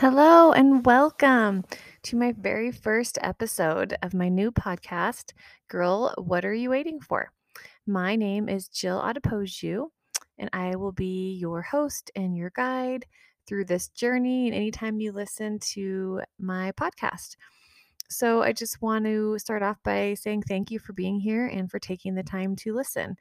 Hello 0.00 0.52
and 0.52 0.86
welcome 0.86 1.64
to 2.04 2.14
my 2.14 2.32
very 2.38 2.70
first 2.70 3.18
episode 3.20 3.96
of 4.00 4.14
my 4.14 4.28
new 4.28 4.52
podcast, 4.52 5.32
Girl, 5.66 6.14
What 6.18 6.44
Are 6.44 6.54
You 6.54 6.70
Waiting 6.70 7.00
For? 7.00 7.32
My 7.84 8.14
name 8.14 8.48
is 8.48 8.68
Jill 8.68 9.00
Adipoggiu, 9.00 9.88
and 10.38 10.50
I 10.52 10.76
will 10.76 10.92
be 10.92 11.32
your 11.32 11.62
host 11.62 12.12
and 12.14 12.36
your 12.36 12.50
guide 12.50 13.06
through 13.48 13.64
this 13.64 13.88
journey 13.88 14.46
and 14.46 14.54
anytime 14.54 15.00
you 15.00 15.10
listen 15.10 15.58
to 15.72 16.20
my 16.38 16.70
podcast. 16.78 17.34
So, 18.08 18.40
I 18.40 18.52
just 18.52 18.80
want 18.80 19.04
to 19.04 19.36
start 19.40 19.64
off 19.64 19.78
by 19.82 20.14
saying 20.14 20.42
thank 20.42 20.70
you 20.70 20.78
for 20.78 20.92
being 20.92 21.18
here 21.18 21.48
and 21.48 21.68
for 21.68 21.80
taking 21.80 22.14
the 22.14 22.22
time 22.22 22.54
to 22.58 22.72
listen. 22.72 23.16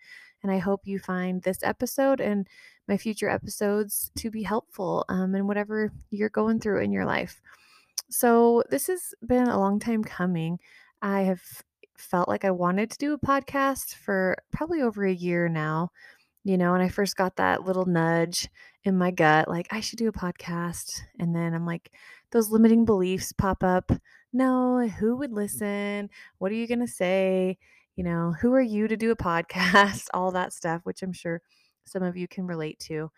And 0.47 0.55
I 0.55 0.59
hope 0.59 0.87
you 0.87 0.97
find 0.97 1.41
this 1.41 1.59
episode 1.61 2.21
and 2.21 2.47
my 2.87 2.95
future 2.95 3.27
episodes 3.27 4.11
to 4.15 4.31
be 4.31 4.43
helpful 4.43 5.03
um, 5.09 5.35
in 5.35 5.45
whatever 5.45 5.91
you're 6.09 6.29
going 6.29 6.61
through 6.61 6.79
in 6.79 6.93
your 6.93 7.03
life. 7.03 7.41
So, 8.09 8.63
this 8.69 8.87
has 8.87 9.13
been 9.27 9.49
a 9.49 9.59
long 9.59 9.77
time 9.77 10.05
coming. 10.05 10.57
I 11.01 11.23
have 11.23 11.41
felt 11.97 12.29
like 12.29 12.45
I 12.45 12.51
wanted 12.51 12.89
to 12.91 12.97
do 12.97 13.13
a 13.13 13.19
podcast 13.19 13.95
for 13.95 14.37
probably 14.53 14.81
over 14.81 15.05
a 15.05 15.13
year 15.13 15.49
now. 15.49 15.91
You 16.45 16.57
know, 16.57 16.73
and 16.73 16.81
I 16.81 16.87
first 16.87 17.17
got 17.17 17.35
that 17.35 17.65
little 17.65 17.85
nudge 17.85 18.47
in 18.85 18.97
my 18.97 19.11
gut, 19.11 19.49
like, 19.49 19.67
I 19.71 19.81
should 19.81 19.99
do 19.99 20.07
a 20.07 20.13
podcast. 20.13 21.01
And 21.19 21.35
then 21.35 21.53
I'm 21.53 21.65
like, 21.65 21.91
those 22.31 22.51
limiting 22.51 22.85
beliefs 22.85 23.33
pop 23.33 23.65
up. 23.65 23.91
No, 24.31 24.87
who 24.87 25.17
would 25.17 25.33
listen? 25.33 26.09
What 26.37 26.53
are 26.53 26.55
you 26.55 26.67
going 26.67 26.79
to 26.79 26.87
say? 26.87 27.57
You 27.97 28.03
know, 28.03 28.35
who 28.39 28.53
are 28.53 28.61
you 28.61 28.87
to 28.87 28.95
do 28.95 29.11
a 29.11 29.15
podcast? 29.15 30.07
All 30.13 30.31
that 30.31 30.53
stuff, 30.53 30.81
which 30.83 31.01
I'm 31.01 31.11
sure 31.11 31.41
some 31.85 32.03
of 32.03 32.15
you 32.15 32.27
can 32.27 32.45
relate 32.47 32.79
to. 32.79 33.11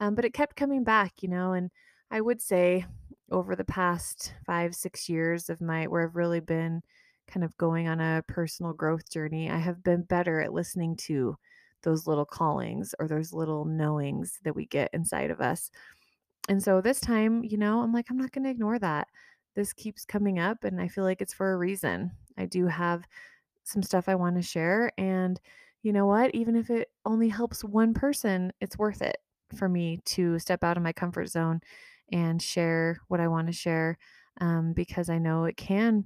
Um, 0.00 0.14
but 0.14 0.24
it 0.24 0.34
kept 0.34 0.56
coming 0.56 0.82
back, 0.82 1.22
you 1.22 1.28
know, 1.28 1.52
and 1.52 1.70
I 2.10 2.20
would 2.20 2.40
say 2.42 2.84
over 3.30 3.54
the 3.54 3.64
past 3.64 4.34
five, 4.46 4.74
six 4.74 5.08
years 5.08 5.48
of 5.48 5.60
my, 5.60 5.86
where 5.86 6.02
I've 6.02 6.16
really 6.16 6.40
been 6.40 6.82
kind 7.26 7.44
of 7.44 7.56
going 7.58 7.88
on 7.88 8.00
a 8.00 8.24
personal 8.26 8.72
growth 8.72 9.08
journey, 9.10 9.50
I 9.50 9.58
have 9.58 9.84
been 9.84 10.02
better 10.02 10.40
at 10.40 10.52
listening 10.52 10.96
to 10.96 11.36
those 11.82 12.06
little 12.06 12.24
callings 12.24 12.94
or 12.98 13.08
those 13.08 13.32
little 13.32 13.64
knowings 13.64 14.38
that 14.44 14.56
we 14.56 14.66
get 14.66 14.90
inside 14.92 15.30
of 15.30 15.40
us. 15.40 15.70
And 16.48 16.62
so 16.62 16.80
this 16.80 17.00
time, 17.00 17.44
you 17.44 17.58
know, 17.58 17.80
I'm 17.80 17.92
like, 17.92 18.06
I'm 18.10 18.18
not 18.18 18.32
going 18.32 18.44
to 18.44 18.50
ignore 18.50 18.78
that. 18.78 19.08
This 19.54 19.72
keeps 19.72 20.04
coming 20.04 20.38
up, 20.38 20.64
and 20.64 20.80
I 20.80 20.88
feel 20.88 21.04
like 21.04 21.20
it's 21.20 21.34
for 21.34 21.52
a 21.52 21.58
reason. 21.58 22.10
I 22.38 22.46
do 22.46 22.66
have 22.66 23.06
some 23.64 23.82
stuff 23.82 24.08
I 24.08 24.14
want 24.14 24.36
to 24.36 24.42
share. 24.42 24.92
And 24.98 25.40
you 25.82 25.92
know 25.92 26.06
what? 26.06 26.34
Even 26.34 26.56
if 26.56 26.70
it 26.70 26.90
only 27.04 27.28
helps 27.28 27.64
one 27.64 27.94
person, 27.94 28.52
it's 28.60 28.78
worth 28.78 29.02
it 29.02 29.18
for 29.56 29.68
me 29.68 30.00
to 30.04 30.38
step 30.38 30.64
out 30.64 30.76
of 30.76 30.82
my 30.82 30.92
comfort 30.92 31.28
zone 31.28 31.60
and 32.10 32.40
share 32.40 32.98
what 33.08 33.20
I 33.20 33.28
want 33.28 33.48
to 33.48 33.52
share 33.52 33.98
um, 34.40 34.72
because 34.72 35.08
I 35.10 35.18
know 35.18 35.44
it 35.44 35.56
can 35.56 36.04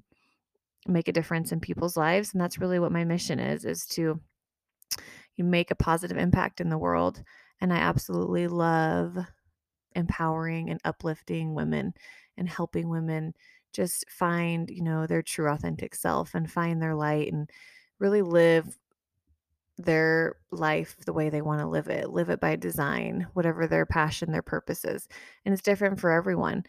make 0.86 1.08
a 1.08 1.12
difference 1.12 1.52
in 1.52 1.60
people's 1.60 1.96
lives. 1.96 2.32
And 2.32 2.40
that's 2.40 2.58
really 2.58 2.78
what 2.78 2.92
my 2.92 3.04
mission 3.04 3.38
is, 3.38 3.64
is 3.64 3.86
to 3.86 4.20
make 5.38 5.70
a 5.70 5.76
positive 5.76 6.16
impact 6.16 6.60
in 6.60 6.70
the 6.70 6.78
world. 6.78 7.22
And 7.60 7.72
I 7.72 7.76
absolutely 7.76 8.48
love 8.48 9.18
empowering 9.94 10.70
and 10.70 10.80
uplifting 10.84 11.54
women 11.54 11.94
and 12.36 12.48
helping 12.48 12.88
women 12.88 13.34
just 13.76 14.10
find, 14.10 14.70
you 14.70 14.82
know, 14.82 15.06
their 15.06 15.22
true 15.22 15.48
authentic 15.48 15.94
self 15.94 16.34
and 16.34 16.50
find 16.50 16.80
their 16.80 16.94
light 16.94 17.32
and 17.32 17.50
really 17.98 18.22
live 18.22 18.76
their 19.78 20.36
life 20.50 20.96
the 21.04 21.12
way 21.12 21.28
they 21.28 21.42
want 21.42 21.60
to 21.60 21.66
live 21.66 21.88
it, 21.88 22.08
live 22.10 22.30
it 22.30 22.40
by 22.40 22.56
design, 22.56 23.26
whatever 23.34 23.66
their 23.66 23.84
passion, 23.84 24.32
their 24.32 24.42
purpose 24.42 24.84
is. 24.84 25.06
And 25.44 25.52
it's 25.52 25.62
different 25.62 26.00
for 26.00 26.10
everyone. 26.10 26.64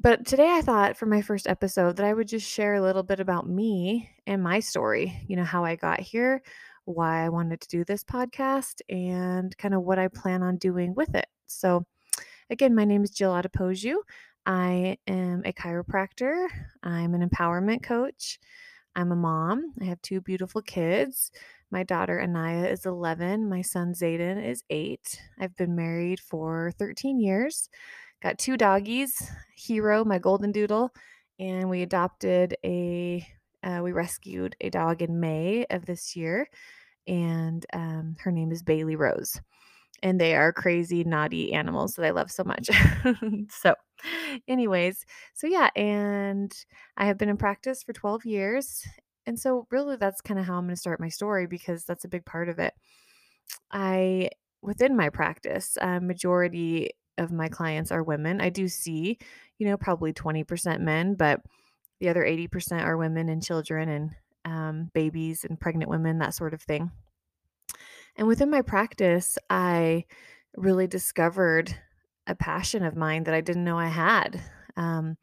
But 0.00 0.26
today 0.26 0.50
I 0.50 0.62
thought 0.62 0.96
for 0.96 1.04
my 1.04 1.20
first 1.20 1.46
episode 1.46 1.96
that 1.96 2.06
I 2.06 2.14
would 2.14 2.28
just 2.28 2.48
share 2.48 2.74
a 2.74 2.80
little 2.80 3.02
bit 3.02 3.20
about 3.20 3.46
me 3.46 4.08
and 4.26 4.42
my 4.42 4.60
story, 4.60 5.20
you 5.28 5.36
know, 5.36 5.44
how 5.44 5.62
I 5.62 5.76
got 5.76 6.00
here, 6.00 6.42
why 6.86 7.22
I 7.22 7.28
wanted 7.28 7.60
to 7.60 7.68
do 7.68 7.84
this 7.84 8.02
podcast, 8.02 8.80
and 8.88 9.54
kind 9.58 9.74
of 9.74 9.82
what 9.82 9.98
I 9.98 10.08
plan 10.08 10.42
on 10.42 10.56
doing 10.56 10.94
with 10.94 11.14
it. 11.14 11.26
So, 11.46 11.84
again, 12.48 12.74
my 12.74 12.86
name 12.86 13.04
is 13.04 13.10
Jill 13.10 13.32
Adipoggiu. 13.32 13.96
I 14.50 14.96
am 15.06 15.42
a 15.44 15.52
chiropractor, 15.52 16.48
I'm 16.82 17.14
an 17.14 17.28
empowerment 17.28 17.84
coach, 17.84 18.40
I'm 18.96 19.12
a 19.12 19.16
mom, 19.16 19.74
I 19.80 19.84
have 19.84 20.02
two 20.02 20.20
beautiful 20.20 20.60
kids. 20.60 21.30
My 21.70 21.84
daughter 21.84 22.20
Anaya 22.20 22.66
is 22.68 22.84
11. 22.84 23.48
My 23.48 23.62
son 23.62 23.94
Zayden 23.94 24.44
is 24.44 24.64
eight. 24.68 25.22
I've 25.38 25.54
been 25.54 25.76
married 25.76 26.18
for 26.18 26.72
13 26.80 27.20
years. 27.20 27.68
Got 28.24 28.38
two 28.40 28.56
doggies 28.56 29.22
Hero, 29.56 30.04
my 30.04 30.18
golden 30.18 30.50
doodle, 30.50 30.90
and 31.38 31.70
we 31.70 31.82
adopted 31.82 32.56
a, 32.64 33.24
uh, 33.62 33.80
we 33.84 33.92
rescued 33.92 34.56
a 34.60 34.68
dog 34.68 35.00
in 35.00 35.20
May 35.20 35.64
of 35.70 35.86
this 35.86 36.16
year, 36.16 36.48
and 37.06 37.64
um, 37.72 38.16
her 38.18 38.32
name 38.32 38.50
is 38.50 38.64
Bailey 38.64 38.96
Rose. 38.96 39.40
And 40.02 40.20
they 40.20 40.34
are 40.34 40.52
crazy, 40.52 41.04
naughty 41.04 41.52
animals 41.52 41.94
that 41.94 42.06
I 42.06 42.10
love 42.10 42.32
so 42.32 42.42
much. 42.42 42.68
so, 43.50 43.74
anyways, 44.48 45.04
so 45.34 45.46
yeah, 45.46 45.70
and 45.76 46.52
I 46.96 47.06
have 47.06 47.18
been 47.18 47.28
in 47.28 47.36
practice 47.36 47.82
for 47.82 47.92
12 47.92 48.24
years 48.24 48.86
and 49.26 49.38
so, 49.38 49.66
really, 49.70 49.96
that's 49.96 50.20
kind 50.20 50.40
of 50.40 50.46
how 50.46 50.54
I'm 50.54 50.64
going 50.64 50.74
to 50.74 50.80
start 50.80 51.00
my 51.00 51.08
story 51.08 51.46
because 51.46 51.84
that's 51.84 52.04
a 52.04 52.08
big 52.08 52.24
part 52.24 52.48
of 52.48 52.58
it. 52.58 52.74
I, 53.70 54.30
within 54.62 54.96
my 54.96 55.10
practice, 55.10 55.76
a 55.80 56.00
majority 56.00 56.90
of 57.18 57.30
my 57.30 57.48
clients 57.48 57.92
are 57.92 58.02
women. 58.02 58.40
I 58.40 58.48
do 58.48 58.66
see, 58.66 59.18
you 59.58 59.68
know, 59.68 59.76
probably 59.76 60.12
20% 60.12 60.80
men, 60.80 61.14
but 61.14 61.42
the 62.00 62.08
other 62.08 62.24
80% 62.24 62.82
are 62.82 62.96
women 62.96 63.28
and 63.28 63.40
children 63.40 63.88
and 63.88 64.10
um, 64.44 64.90
babies 64.94 65.44
and 65.44 65.60
pregnant 65.60 65.90
women, 65.90 66.18
that 66.18 66.34
sort 66.34 66.54
of 66.54 66.62
thing. 66.62 66.90
And 68.16 68.26
within 68.26 68.50
my 68.50 68.62
practice, 68.62 69.38
I 69.48 70.06
really 70.56 70.86
discovered 70.86 71.76
a 72.26 72.34
passion 72.34 72.84
of 72.84 72.96
mine 72.96 73.24
that 73.24 73.34
I 73.34 73.40
didn't 73.40 73.64
know 73.64 73.78
I 73.78 73.88
had. 73.88 74.40
Um, 74.76 75.16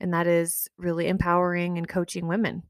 and 0.00 0.12
that 0.12 0.26
is 0.26 0.68
really 0.76 1.08
empowering 1.08 1.78
and 1.78 1.88
coaching 1.88 2.26
women. 2.26 2.62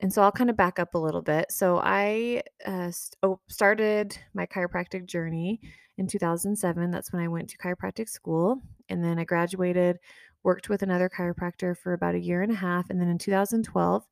And 0.00 0.12
so 0.12 0.22
I'll 0.22 0.32
kind 0.32 0.50
of 0.50 0.56
back 0.56 0.78
up 0.78 0.94
a 0.94 0.98
little 0.98 1.22
bit. 1.22 1.50
So 1.50 1.80
I 1.82 2.42
uh, 2.66 2.90
oh, 3.22 3.40
started 3.48 4.16
my 4.34 4.46
chiropractic 4.46 5.06
journey 5.06 5.60
in 5.98 6.06
2007. 6.06 6.90
That's 6.90 7.12
when 7.12 7.22
I 7.22 7.28
went 7.28 7.48
to 7.50 7.58
chiropractic 7.58 8.08
school. 8.08 8.60
And 8.88 9.02
then 9.02 9.18
I 9.18 9.24
graduated, 9.24 9.98
worked 10.42 10.68
with 10.68 10.82
another 10.82 11.08
chiropractor 11.08 11.76
for 11.76 11.92
about 11.92 12.14
a 12.14 12.20
year 12.20 12.42
and 12.42 12.52
a 12.52 12.56
half. 12.56 12.90
And 12.90 13.00
then 13.00 13.08
in 13.08 13.18
2012, 13.18 14.06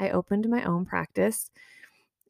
I 0.00 0.10
opened 0.10 0.48
my 0.48 0.64
own 0.64 0.84
practice. 0.84 1.50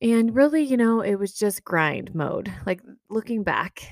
And 0.00 0.34
really, 0.34 0.62
you 0.62 0.76
know, 0.76 1.00
it 1.00 1.16
was 1.16 1.34
just 1.34 1.64
grind 1.64 2.14
mode. 2.14 2.52
Like 2.66 2.82
looking 3.08 3.42
back 3.42 3.88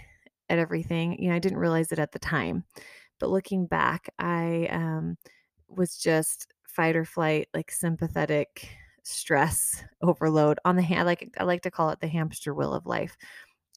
at 0.49 0.59
everything, 0.59 1.21
you 1.23 1.31
know, 1.31 1.37
I 1.37 1.41
didn't 1.41 1.59
realize 1.59 1.93
it 1.93 1.99
at 1.99 2.12
the 2.12 2.19
time. 2.19 2.65
But 3.19 3.31
looking 3.31 3.67
back, 3.67 4.09
I 4.19 4.69
um, 4.71 5.17
was 5.69 5.97
just 5.97 6.49
fight 6.69 6.97
or 6.97 7.05
flight, 7.05 7.49
like 7.55 7.71
sympathetic 7.71 8.69
stress 9.03 9.84
overload 10.03 10.59
on 10.65 10.77
the 10.77 10.83
hand. 10.83 11.07
Like 11.07 11.34
I 11.39 11.45
like 11.45 11.62
to 11.62 11.71
call 11.71 11.91
it 11.91 12.01
the 12.01 12.09
hamster 12.09 12.55
wheel 12.55 12.75
of 12.75 12.87
life. 12.87 13.17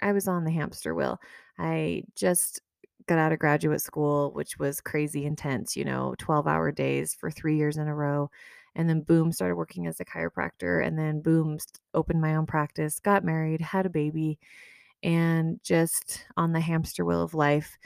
I 0.02 0.12
was 0.12 0.28
on 0.28 0.44
the 0.44 0.52
hamster 0.52 0.96
wheel. 0.96 1.20
I 1.58 2.04
just 2.16 2.62
got 3.08 3.18
out 3.18 3.32
of 3.32 3.40
graduate 3.40 3.82
school, 3.82 4.32
which 4.34 4.60
was 4.60 4.82
crazy 4.82 5.26
intense, 5.26 5.76
you 5.76 5.84
know, 5.84 6.16
12 6.20 6.48
hour 6.48 6.72
days 6.72 7.14
for 7.14 7.32
three 7.32 7.58
years 7.58 7.78
in 7.78 7.88
a 7.88 7.96
row. 7.96 8.30
And 8.76 8.88
then, 8.88 9.02
boom, 9.02 9.32
started 9.32 9.56
working 9.56 9.88
as 9.88 10.00
a 10.00 10.06
chiropractor. 10.06 10.86
And 10.86 10.98
then, 10.98 11.22
boom, 11.22 11.58
opened 11.94 12.22
my 12.22 12.36
own 12.36 12.46
practice, 12.46 13.00
got 13.00 13.26
married, 13.26 13.62
had 13.62 13.86
a 13.86 13.90
baby, 13.90 14.40
and 15.04 15.60
just 15.64 16.26
on 16.38 16.52
the 16.52 16.60
hamster 16.60 17.06
wheel 17.06 17.22
of 17.22 17.34
life, 17.34 17.78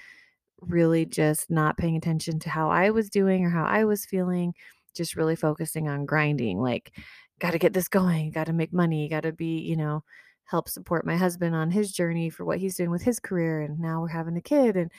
really 0.61 1.05
mm-hmm. 1.05 1.11
just 1.11 1.49
not 1.49 1.77
paying 1.77 1.95
attention 1.95 2.39
to 2.39 2.49
how 2.49 2.69
I 2.69 2.89
was 2.89 3.09
doing 3.09 3.45
or 3.45 3.49
how 3.49 3.65
I 3.65 3.85
was 3.85 4.05
feeling, 4.05 4.53
just 4.95 5.15
really 5.15 5.35
focusing 5.35 5.87
on 5.87 6.05
grinding. 6.05 6.59
Like, 6.59 6.91
got 7.39 7.51
to 7.51 7.59
get 7.59 7.73
this 7.73 7.87
going, 7.87 8.31
got 8.31 8.45
to 8.45 8.53
make 8.53 8.73
money, 8.73 9.07
got 9.09 9.23
to 9.23 9.31
be, 9.31 9.59
you 9.59 9.75
know, 9.75 10.03
help 10.45 10.69
support 10.69 11.05
my 11.05 11.15
husband 11.15 11.55
on 11.55 11.71
his 11.71 11.91
journey 11.91 12.29
for 12.29 12.45
what 12.45 12.59
he's 12.59 12.75
doing 12.75 12.91
with 12.91 13.01
his 13.01 13.19
career. 13.19 13.61
And 13.61 13.79
now 13.79 14.01
we're 14.01 14.07
having 14.07 14.37
a 14.37 14.41
kid 14.41 14.77
and 14.77 14.91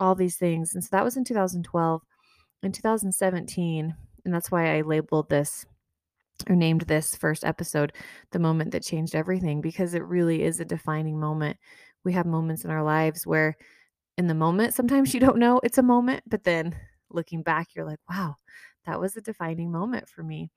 all 0.00 0.14
these 0.14 0.36
things. 0.36 0.74
And 0.74 0.82
so 0.82 0.88
that 0.92 1.04
was 1.04 1.16
in 1.16 1.24
2012. 1.24 2.02
In 2.60 2.72
2017, 2.72 3.94
and 4.24 4.34
that's 4.34 4.50
why 4.50 4.76
I 4.76 4.80
labeled 4.80 5.30
this 5.30 5.64
or 6.48 6.56
named 6.56 6.82
this 6.82 7.14
first 7.16 7.44
episode 7.44 7.92
the 8.32 8.38
moment 8.38 8.70
that 8.72 8.82
changed 8.84 9.14
everything 9.14 9.60
because 9.60 9.94
it 9.94 10.04
really 10.04 10.42
is 10.42 10.60
a 10.60 10.64
defining 10.64 11.18
moment. 11.18 11.56
We 12.04 12.12
have 12.12 12.26
moments 12.26 12.64
in 12.64 12.70
our 12.70 12.82
lives 12.82 13.26
where 13.26 13.56
in 14.18 14.26
the 14.28 14.34
moment 14.34 14.74
sometimes 14.74 15.14
you 15.14 15.20
don't 15.20 15.38
know 15.38 15.60
it's 15.64 15.78
a 15.78 15.82
moment, 15.82 16.22
but 16.28 16.44
then 16.44 16.76
looking 17.10 17.42
back 17.42 17.68
you're 17.74 17.86
like, 17.86 18.00
"Wow, 18.08 18.36
that 18.86 19.00
was 19.00 19.16
a 19.16 19.20
defining 19.22 19.70
moment 19.72 20.08
for 20.08 20.22
me." 20.22 20.50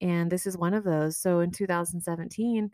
And 0.00 0.30
this 0.30 0.46
is 0.46 0.56
one 0.58 0.74
of 0.74 0.84
those. 0.84 1.18
So 1.18 1.40
in 1.40 1.50
2017, 1.52 2.70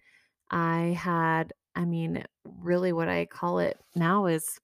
I 0.51 0.97
had, 0.99 1.53
I 1.75 1.85
mean, 1.85 2.25
really 2.45 2.93
what 2.93 3.09
I 3.09 3.27
call 3.27 3.59
it 3.61 3.79
now 3.97 4.27
is 4.27 4.61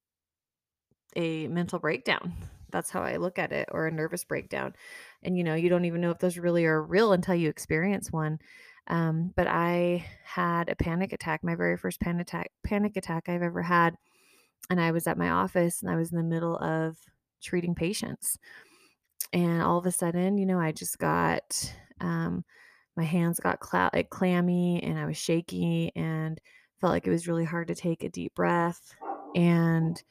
a 1.17 1.49
mental 1.49 1.79
breakdown. 1.79 2.33
That's 2.71 2.91
how 2.91 3.03
I 3.03 3.17
look 3.17 3.38
at 3.38 3.53
it, 3.53 3.69
or 3.73 3.87
a 3.87 3.91
nervous 3.93 4.25
breakdown. 4.25 4.75
And 5.23 5.37
you 5.37 5.45
know, 5.45 5.55
you 5.55 5.69
don't 5.69 5.85
even 5.85 6.01
know 6.01 6.11
if 6.11 6.19
those 6.19 6.39
really 6.39 6.65
are 6.65 6.83
real 6.83 7.13
until 7.13 7.35
you 7.35 7.49
experience 7.49 8.11
one. 8.11 8.39
Um, 8.89 9.33
but 9.37 9.47
I 9.47 10.05
had 10.25 10.69
a 10.69 10.77
panic 10.77 11.13
attack, 11.13 11.45
my 11.45 11.55
very 11.55 11.77
first 11.77 12.01
panic 12.01 12.23
attack, 12.23 12.51
panic 12.65 12.97
attack 12.97 13.29
I've 13.29 13.43
ever 13.43 13.63
had. 13.63 13.95
And 14.71 14.81
I 14.81 14.91
was 14.91 15.07
at 15.07 15.19
my 15.19 15.31
office 15.31 15.83
and 15.83 15.91
I 15.91 15.97
was 15.97 16.11
in 16.11 16.17
the 16.19 16.25
middle 16.25 16.57
of 16.59 16.97
treating 17.43 17.75
patients. 17.75 18.39
And 19.33 19.63
all 19.63 19.79
of 19.79 19.87
a 19.87 19.93
sudden, 19.93 20.39
you 20.39 20.47
know, 20.47 20.59
I 20.59 20.73
just 20.73 20.99
got 20.99 21.75
um, 22.01 22.45
my 22.97 23.05
hands 23.05 23.41
got 23.41 23.61
cla- 23.61 23.91
like 23.93 24.11
clammy 24.11 24.83
and 24.83 24.99
I 24.99 25.07
was 25.07 25.17
shaky 25.17 25.93
and 25.95 26.41
felt 26.81 26.93
like 26.93 27.07
it 27.07 27.11
was 27.11 27.29
really 27.29 27.45
hard 27.45 27.69
to 27.69 27.75
take 27.75 28.03
a 28.03 28.09
deep 28.09 28.35
breath. 28.35 28.95
And 29.35 30.03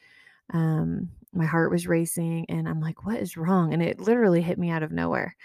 um, 0.53 1.09
my 1.33 1.45
heart 1.45 1.71
was 1.71 1.87
racing 1.87 2.45
and 2.49 2.67
I'm 2.67 2.81
like, 2.81 3.05
what 3.05 3.17
is 3.17 3.37
wrong? 3.37 3.73
And 3.73 3.81
it 3.81 3.99
literally 3.99 4.41
hit 4.41 4.57
me 4.57 4.69
out 4.69 4.83
of 4.83 4.91
nowhere. 4.91 5.35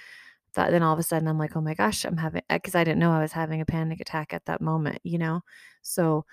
That 0.55 0.71
then 0.71 0.83
all 0.83 0.95
of 0.95 0.99
a 0.99 1.03
sudden 1.03 1.29
I'm 1.29 1.39
like, 1.39 1.57
oh 1.57 1.61
my 1.61 1.75
gosh, 1.75 2.05
I'm 2.05 2.17
having 2.17 2.43
because 2.49 2.75
I 2.75 2.85
didn't 2.85 2.99
know 2.99 3.13
I 3.13 3.21
was 3.23 3.33
having 3.33 3.61
a 3.61 3.67
panic 3.67 4.01
attack 4.01 4.33
at 4.33 4.47
that 4.47 4.61
moment, 4.61 4.99
you 5.05 5.19
know? 5.19 5.43
So 5.83 6.25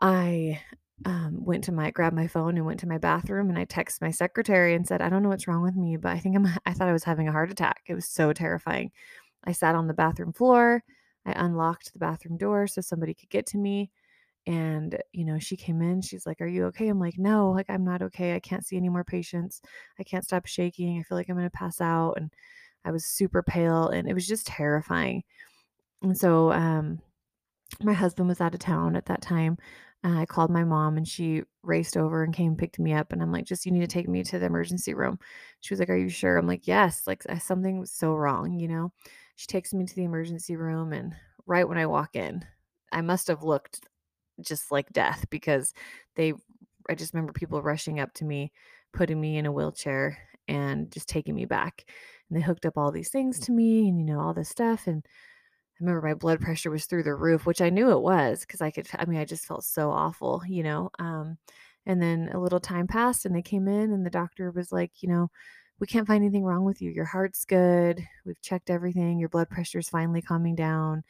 I 0.00 0.60
um, 1.04 1.44
went 1.44 1.64
to 1.64 1.72
my 1.72 1.90
grabbed 1.90 2.16
my 2.16 2.26
phone 2.26 2.56
and 2.56 2.66
went 2.66 2.80
to 2.80 2.88
my 2.88 2.98
bathroom 2.98 3.50
and 3.50 3.58
I 3.58 3.66
texted 3.66 4.02
my 4.02 4.10
secretary 4.10 4.74
and 4.74 4.86
said, 4.86 5.02
I 5.02 5.08
don't 5.08 5.22
know 5.22 5.28
what's 5.28 5.48
wrong 5.48 5.62
with 5.62 5.76
me, 5.76 5.96
but 5.96 6.12
I 6.12 6.18
think 6.18 6.36
I'm 6.36 6.46
I 6.66 6.72
thought 6.72 6.88
I 6.88 6.92
was 6.92 7.04
having 7.04 7.28
a 7.28 7.32
heart 7.32 7.50
attack. 7.50 7.82
It 7.86 7.94
was 7.94 8.06
so 8.06 8.32
terrifying. 8.32 8.90
I 9.44 9.52
sat 9.52 9.74
on 9.74 9.86
the 9.88 9.94
bathroom 9.94 10.32
floor. 10.32 10.82
I 11.26 11.32
unlocked 11.32 11.92
the 11.92 11.98
bathroom 11.98 12.38
door 12.38 12.66
so 12.66 12.80
somebody 12.80 13.14
could 13.14 13.30
get 13.30 13.46
to 13.48 13.58
me. 13.58 13.90
And, 14.46 14.98
you 15.12 15.24
know, 15.24 15.38
she 15.38 15.56
came 15.56 15.82
in. 15.82 16.00
She's 16.00 16.26
like, 16.26 16.40
Are 16.40 16.46
you 16.46 16.66
okay? 16.66 16.88
I'm 16.88 17.00
like, 17.00 17.18
No, 17.18 17.50
like, 17.50 17.68
I'm 17.68 17.84
not 17.84 18.02
okay. 18.02 18.34
I 18.34 18.40
can't 18.40 18.66
see 18.66 18.76
any 18.76 18.88
more 18.88 19.04
patients. 19.04 19.60
I 19.98 20.04
can't 20.04 20.24
stop 20.24 20.46
shaking. 20.46 20.98
I 20.98 21.02
feel 21.02 21.18
like 21.18 21.28
I'm 21.28 21.36
going 21.36 21.46
to 21.46 21.56
pass 21.56 21.80
out. 21.80 22.14
And 22.16 22.32
I 22.84 22.90
was 22.90 23.06
super 23.06 23.42
pale 23.42 23.88
and 23.88 24.08
it 24.08 24.14
was 24.14 24.26
just 24.26 24.46
terrifying. 24.46 25.22
And 26.02 26.16
so, 26.16 26.52
um, 26.52 27.00
my 27.82 27.92
husband 27.92 28.28
was 28.28 28.40
out 28.40 28.54
of 28.54 28.60
town 28.60 28.96
at 28.96 29.06
that 29.06 29.22
time. 29.22 29.58
I 30.04 30.26
called 30.26 30.50
my 30.50 30.64
mom 30.64 30.96
and 30.96 31.06
she 31.06 31.42
raced 31.62 31.96
over 31.96 32.22
and 32.22 32.32
came 32.34 32.56
picked 32.56 32.78
me 32.78 32.92
up. 32.92 33.12
And 33.12 33.20
I'm 33.20 33.32
like, 33.32 33.44
just 33.44 33.66
you 33.66 33.72
need 33.72 33.80
to 33.80 33.86
take 33.86 34.08
me 34.08 34.22
to 34.24 34.38
the 34.38 34.46
emergency 34.46 34.94
room. 34.94 35.18
She 35.60 35.74
was 35.74 35.80
like, 35.80 35.90
Are 35.90 35.96
you 35.96 36.08
sure? 36.08 36.36
I'm 36.36 36.46
like, 36.46 36.66
Yes. 36.66 37.06
Like 37.06 37.24
something 37.40 37.80
was 37.80 37.92
so 37.92 38.14
wrong, 38.14 38.58
you 38.58 38.68
know? 38.68 38.92
She 39.36 39.46
takes 39.46 39.74
me 39.74 39.84
to 39.84 39.94
the 39.94 40.04
emergency 40.04 40.56
room. 40.56 40.92
And 40.92 41.14
right 41.46 41.68
when 41.68 41.78
I 41.78 41.86
walk 41.86 42.14
in, 42.14 42.44
I 42.92 43.00
must 43.00 43.28
have 43.28 43.42
looked 43.42 43.87
just 44.40 44.70
like 44.70 44.92
death 44.92 45.24
because 45.30 45.72
they, 46.16 46.32
I 46.88 46.94
just 46.94 47.14
remember 47.14 47.32
people 47.32 47.62
rushing 47.62 48.00
up 48.00 48.12
to 48.14 48.24
me, 48.24 48.52
putting 48.92 49.20
me 49.20 49.36
in 49.38 49.46
a 49.46 49.52
wheelchair 49.52 50.18
and 50.48 50.90
just 50.90 51.08
taking 51.08 51.34
me 51.34 51.44
back. 51.44 51.84
And 52.28 52.38
they 52.38 52.42
hooked 52.42 52.66
up 52.66 52.76
all 52.76 52.90
these 52.90 53.10
things 53.10 53.38
to 53.40 53.52
me 53.52 53.88
and, 53.88 53.98
you 53.98 54.04
know, 54.04 54.20
all 54.20 54.34
this 54.34 54.48
stuff. 54.48 54.86
And 54.86 55.04
I 55.06 55.84
remember 55.84 56.06
my 56.06 56.14
blood 56.14 56.40
pressure 56.40 56.70
was 56.70 56.86
through 56.86 57.04
the 57.04 57.14
roof, 57.14 57.46
which 57.46 57.60
I 57.60 57.70
knew 57.70 57.90
it 57.90 58.00
was 58.00 58.40
because 58.40 58.60
I 58.60 58.70
could, 58.70 58.88
I 58.98 59.04
mean, 59.04 59.20
I 59.20 59.24
just 59.24 59.46
felt 59.46 59.64
so 59.64 59.90
awful, 59.90 60.42
you 60.46 60.62
know. 60.62 60.90
Um, 60.98 61.38
and 61.86 62.02
then 62.02 62.30
a 62.32 62.38
little 62.40 62.60
time 62.60 62.86
passed 62.86 63.24
and 63.24 63.34
they 63.34 63.42
came 63.42 63.68
in 63.68 63.92
and 63.92 64.04
the 64.04 64.10
doctor 64.10 64.50
was 64.50 64.72
like, 64.72 65.02
you 65.02 65.08
know, 65.08 65.30
we 65.80 65.86
can't 65.86 66.06
find 66.06 66.22
anything 66.22 66.44
wrong 66.44 66.64
with 66.64 66.82
you. 66.82 66.90
Your 66.90 67.04
heart's 67.04 67.44
good. 67.44 68.04
We've 68.26 68.40
checked 68.42 68.70
everything. 68.70 69.18
Your 69.18 69.28
blood 69.28 69.48
pressure 69.48 69.78
is 69.78 69.88
finally 69.88 70.20
calming 70.20 70.56
down. 70.56 71.04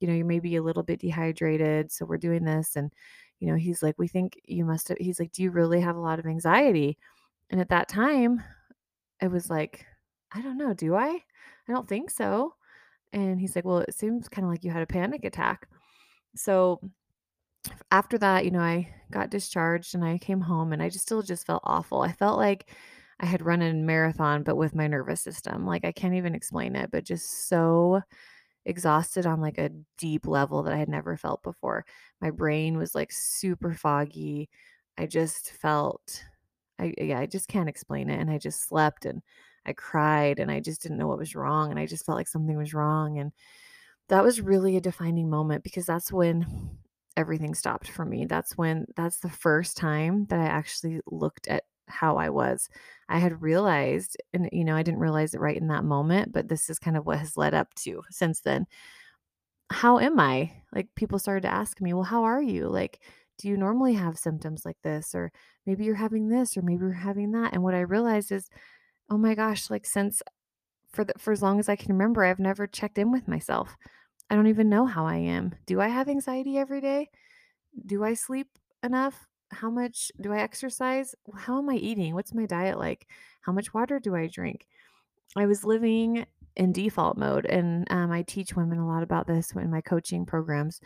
You 0.00 0.08
know, 0.08 0.14
you 0.14 0.24
may 0.24 0.40
be 0.40 0.56
a 0.56 0.62
little 0.62 0.82
bit 0.82 1.00
dehydrated. 1.00 1.92
So 1.92 2.04
we're 2.06 2.18
doing 2.18 2.44
this. 2.44 2.76
And, 2.76 2.92
you 3.38 3.48
know, 3.48 3.56
he's 3.56 3.82
like, 3.82 3.98
we 3.98 4.08
think 4.08 4.40
you 4.44 4.64
must 4.64 4.88
have, 4.88 4.98
he's 4.98 5.20
like, 5.20 5.32
do 5.32 5.42
you 5.42 5.50
really 5.50 5.80
have 5.80 5.96
a 5.96 6.00
lot 6.00 6.18
of 6.18 6.26
anxiety? 6.26 6.98
And 7.50 7.60
at 7.60 7.68
that 7.70 7.88
time, 7.88 8.42
it 9.20 9.30
was 9.30 9.50
like, 9.50 9.86
I 10.32 10.42
don't 10.42 10.58
know. 10.58 10.74
Do 10.74 10.94
I? 10.94 11.08
I 11.68 11.72
don't 11.72 11.88
think 11.88 12.10
so. 12.10 12.54
And 13.12 13.40
he's 13.40 13.56
like, 13.56 13.64
Well, 13.64 13.78
it 13.80 13.94
seems 13.94 14.28
kind 14.28 14.44
of 14.46 14.50
like 14.52 14.64
you 14.64 14.70
had 14.70 14.82
a 14.82 14.86
panic 14.86 15.24
attack. 15.24 15.68
So 16.36 16.80
after 17.90 18.18
that, 18.18 18.44
you 18.44 18.50
know, 18.50 18.60
I 18.60 18.92
got 19.10 19.30
discharged 19.30 19.94
and 19.94 20.04
I 20.04 20.18
came 20.18 20.40
home 20.40 20.72
and 20.72 20.82
I 20.82 20.88
just 20.88 21.04
still 21.04 21.22
just 21.22 21.46
felt 21.46 21.62
awful. 21.64 22.02
I 22.02 22.12
felt 22.12 22.38
like 22.38 22.70
I 23.20 23.26
had 23.26 23.42
run 23.44 23.62
a 23.62 23.72
marathon, 23.74 24.42
but 24.42 24.56
with 24.56 24.74
my 24.74 24.86
nervous 24.86 25.20
system. 25.20 25.66
Like 25.66 25.84
I 25.84 25.92
can't 25.92 26.14
even 26.14 26.34
explain 26.34 26.74
it, 26.76 26.90
but 26.90 27.04
just 27.04 27.48
so 27.48 28.00
exhausted 28.66 29.26
on 29.26 29.40
like 29.40 29.58
a 29.58 29.70
deep 29.98 30.26
level 30.26 30.62
that 30.62 30.74
I 30.74 30.78
had 30.78 30.88
never 30.88 31.16
felt 31.16 31.42
before. 31.42 31.84
My 32.20 32.30
brain 32.30 32.76
was 32.76 32.94
like 32.94 33.12
super 33.12 33.74
foggy. 33.74 34.48
I 34.98 35.06
just 35.06 35.52
felt 35.52 36.24
I 36.78 36.94
yeah, 36.98 37.18
I 37.20 37.26
just 37.26 37.48
can't 37.48 37.68
explain 37.68 38.10
it. 38.10 38.20
And 38.20 38.30
I 38.30 38.38
just 38.38 38.68
slept 38.68 39.04
and 39.06 39.22
I 39.66 39.72
cried 39.74 40.38
and 40.40 40.50
I 40.50 40.60
just 40.60 40.82
didn't 40.82 40.98
know 40.98 41.08
what 41.08 41.18
was 41.18 41.34
wrong 41.34 41.70
and 41.70 41.78
I 41.78 41.86
just 41.86 42.06
felt 42.06 42.16
like 42.16 42.28
something 42.28 42.56
was 42.56 42.74
wrong 42.74 43.18
and 43.18 43.32
that 44.08 44.24
was 44.24 44.40
really 44.40 44.76
a 44.76 44.80
defining 44.80 45.30
moment 45.30 45.62
because 45.64 45.86
that's 45.86 46.12
when 46.12 46.78
everything 47.16 47.54
stopped 47.54 47.88
for 47.88 48.04
me. 48.04 48.24
That's 48.24 48.56
when 48.58 48.86
that's 48.96 49.18
the 49.18 49.30
first 49.30 49.76
time 49.76 50.26
that 50.26 50.40
I 50.40 50.46
actually 50.46 51.00
looked 51.06 51.48
at 51.48 51.64
how 51.86 52.16
I 52.16 52.30
was. 52.30 52.68
I 53.10 53.18
had 53.18 53.42
realized 53.42 54.16
and 54.32 54.48
you 54.52 54.64
know, 54.64 54.76
I 54.76 54.82
didn't 54.82 55.00
realize 55.00 55.34
it 55.34 55.40
right 55.40 55.56
in 55.56 55.68
that 55.68 55.84
moment, 55.84 56.32
but 56.32 56.48
this 56.48 56.70
is 56.70 56.78
kind 56.78 56.96
of 56.96 57.06
what 57.06 57.18
has 57.18 57.36
led 57.36 57.54
up 57.54 57.74
to 57.76 58.02
since 58.10 58.40
then. 58.40 58.66
How 59.70 59.98
am 59.98 60.18
I? 60.18 60.52
Like 60.72 60.88
people 60.96 61.18
started 61.18 61.42
to 61.42 61.52
ask 61.52 61.80
me, 61.80 61.92
"Well, 61.94 62.04
how 62.04 62.24
are 62.24 62.42
you?" 62.42 62.68
Like 62.68 63.00
do 63.38 63.48
you 63.48 63.56
normally 63.56 63.94
have 63.94 64.18
symptoms 64.18 64.66
like 64.66 64.76
this 64.82 65.14
or 65.14 65.32
maybe 65.64 65.84
you're 65.84 65.94
having 65.94 66.28
this 66.28 66.56
or 66.58 66.62
maybe 66.62 66.82
you're 66.82 66.92
having 66.92 67.32
that 67.32 67.54
and 67.54 67.62
what 67.62 67.72
i 67.74 67.80
realized 67.80 68.30
is 68.32 68.50
oh 69.10 69.18
my 69.18 69.34
gosh, 69.34 69.70
like 69.70 69.86
since 69.86 70.22
for 70.92 71.04
the, 71.04 71.14
for 71.18 71.32
as 71.32 71.42
long 71.42 71.58
as 71.60 71.68
I 71.68 71.76
can 71.76 71.92
remember, 71.92 72.24
I've 72.24 72.38
never 72.40 72.66
checked 72.66 72.98
in 72.98 73.12
with 73.12 73.28
myself. 73.28 73.76
I 74.30 74.36
don't 74.36 74.48
even 74.48 74.68
know 74.70 74.86
how 74.86 75.06
I 75.06 75.16
am. 75.16 75.54
Do 75.66 75.80
I 75.80 75.88
have 75.88 76.08
anxiety 76.08 76.58
every 76.58 76.80
day? 76.80 77.10
Do 77.86 78.04
I 78.04 78.14
sleep 78.14 78.48
enough? 78.82 79.28
How 79.50 79.70
much 79.70 80.12
do 80.20 80.32
I 80.32 80.38
exercise? 80.38 81.14
How 81.34 81.58
am 81.58 81.68
I 81.70 81.74
eating? 81.74 82.14
What's 82.14 82.34
my 82.34 82.46
diet 82.46 82.78
like? 82.78 83.06
How 83.42 83.52
much 83.52 83.74
water 83.74 83.98
do 83.98 84.14
I 84.14 84.26
drink? 84.28 84.66
I 85.36 85.46
was 85.46 85.64
living 85.64 86.26
in 86.56 86.72
default 86.72 87.16
mode, 87.16 87.46
and 87.46 87.90
um, 87.90 88.10
I 88.10 88.22
teach 88.22 88.54
women 88.56 88.78
a 88.78 88.86
lot 88.86 89.02
about 89.02 89.26
this 89.26 89.52
in 89.52 89.70
my 89.70 89.80
coaching 89.80 90.26
programs. 90.26 90.80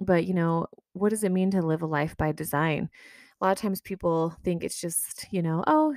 But, 0.00 0.26
you 0.26 0.34
know, 0.34 0.66
what 0.92 1.10
does 1.10 1.24
it 1.24 1.32
mean 1.32 1.50
to 1.52 1.62
live 1.62 1.82
a 1.82 1.86
life 1.86 2.16
by 2.16 2.32
design? 2.32 2.90
A 3.40 3.44
lot 3.44 3.52
of 3.52 3.58
times 3.58 3.80
people 3.80 4.36
think 4.44 4.64
it's 4.64 4.80
just, 4.80 5.26
you 5.32 5.42
know, 5.42 5.62
oh, 5.66 5.94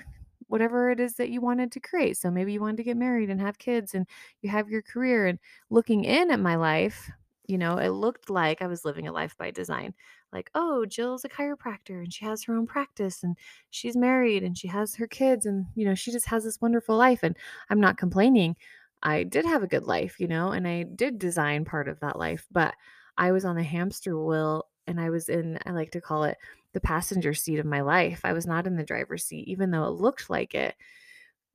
whatever 0.47 0.89
it 0.91 0.99
is 0.99 1.15
that 1.15 1.29
you 1.29 1.41
wanted 1.41 1.71
to 1.73 1.79
create. 1.79 2.17
So 2.17 2.31
maybe 2.31 2.53
you 2.53 2.61
wanted 2.61 2.77
to 2.77 2.83
get 2.83 2.97
married 2.97 3.29
and 3.29 3.41
have 3.41 3.57
kids 3.57 3.93
and 3.93 4.07
you 4.41 4.49
have 4.49 4.69
your 4.69 4.81
career. 4.81 5.25
And 5.27 5.39
looking 5.69 6.03
in 6.03 6.31
at 6.31 6.39
my 6.39 6.55
life, 6.55 7.09
you 7.47 7.57
know, 7.57 7.77
it 7.77 7.89
looked 7.89 8.29
like 8.29 8.61
I 8.61 8.67
was 8.67 8.85
living 8.85 9.07
a 9.07 9.11
life 9.11 9.35
by 9.37 9.51
design. 9.51 9.93
Like, 10.33 10.49
oh, 10.55 10.85
Jill's 10.85 11.25
a 11.25 11.29
chiropractor 11.29 12.03
and 12.03 12.13
she 12.13 12.25
has 12.25 12.43
her 12.43 12.55
own 12.55 12.67
practice 12.67 13.23
and 13.23 13.37
she's 13.69 13.95
married 13.95 14.43
and 14.43 14.57
she 14.57 14.67
has 14.67 14.95
her 14.95 15.07
kids 15.07 15.45
and, 15.45 15.65
you 15.75 15.85
know, 15.85 15.95
she 15.95 16.11
just 16.11 16.27
has 16.27 16.43
this 16.43 16.61
wonderful 16.61 16.97
life. 16.97 17.23
And 17.23 17.37
I'm 17.69 17.79
not 17.79 17.97
complaining. 17.97 18.55
I 19.03 19.23
did 19.23 19.45
have 19.45 19.63
a 19.63 19.67
good 19.67 19.85
life, 19.85 20.19
you 20.19 20.27
know, 20.27 20.51
and 20.51 20.67
I 20.67 20.83
did 20.83 21.19
design 21.19 21.65
part 21.65 21.87
of 21.87 21.99
that 22.01 22.17
life, 22.19 22.45
but 22.51 22.75
I 23.17 23.31
was 23.31 23.45
on 23.45 23.55
the 23.55 23.63
hamster 23.63 24.19
wheel 24.19 24.65
and 24.87 24.99
I 24.99 25.09
was 25.09 25.29
in, 25.29 25.59
I 25.65 25.71
like 25.71 25.91
to 25.91 26.01
call 26.01 26.23
it 26.23 26.37
the 26.73 26.81
passenger 26.81 27.33
seat 27.33 27.59
of 27.59 27.65
my 27.65 27.81
life. 27.81 28.21
I 28.23 28.33
was 28.33 28.45
not 28.45 28.67
in 28.67 28.75
the 28.75 28.83
driver's 28.83 29.23
seat, 29.25 29.47
even 29.47 29.71
though 29.71 29.85
it 29.85 29.91
looked 29.91 30.29
like 30.29 30.55
it. 30.55 30.75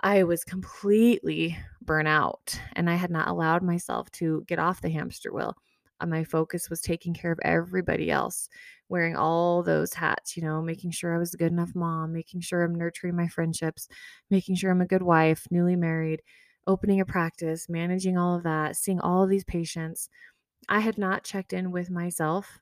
I 0.01 0.25
was 0.25 0.45
completely 0.45 1.57
burnt 1.81 2.09
out 2.09 2.59
and 2.75 2.91
I 2.91 2.97
had 2.97 3.11
not 3.11 3.29
allowed 3.29 3.63
myself 3.63 4.11
to 4.13 4.45
get 4.49 4.59
off 4.59 4.81
the 4.81 4.91
hamster 4.91 5.33
wheel. 5.33 5.57
My 6.09 6.25
focus 6.25 6.69
was 6.71 6.81
taking 6.81 7.15
care 7.15 7.33
of 7.33 7.39
everybody 7.45 8.11
else, 8.11 8.49
wearing 8.89 9.17
all 9.17 9.63
those 9.63 9.95
hats, 9.95 10.37
you 10.37 10.43
know, 10.43 10.63
making 10.63 10.91
sure 10.91 11.15
I 11.15 11.19
was 11.19 11.35
a 11.35 11.39
good 11.39 11.53
enough 11.53 11.75
mom, 11.75 12.13
making 12.13 12.41
sure 12.41 12.63
I'm 12.63 12.75
nurturing 12.75 13.17
my 13.17 13.29
friendships, 13.29 13.89
making 14.31 14.57
sure 14.57 14.71
I'm 14.71 14.81
a 14.81 14.87
good 14.87 15.03
wife, 15.03 15.47
newly 15.51 15.77
married, 15.77 16.23
opening 16.67 17.01
a 17.01 17.07
practice, 17.07 17.69
managing 17.69 18.19
all 18.19 18.37
of 18.37 18.43
that, 18.45 18.77
seeing 18.77 19.01
all 19.01 19.23
of 19.23 19.31
these 19.31 19.45
patients. 19.45 20.09
I 20.69 20.81
had 20.81 20.99
not 20.99 21.25
checked 21.25 21.53
in 21.53 21.71
with 21.73 21.91
myself 21.91 22.61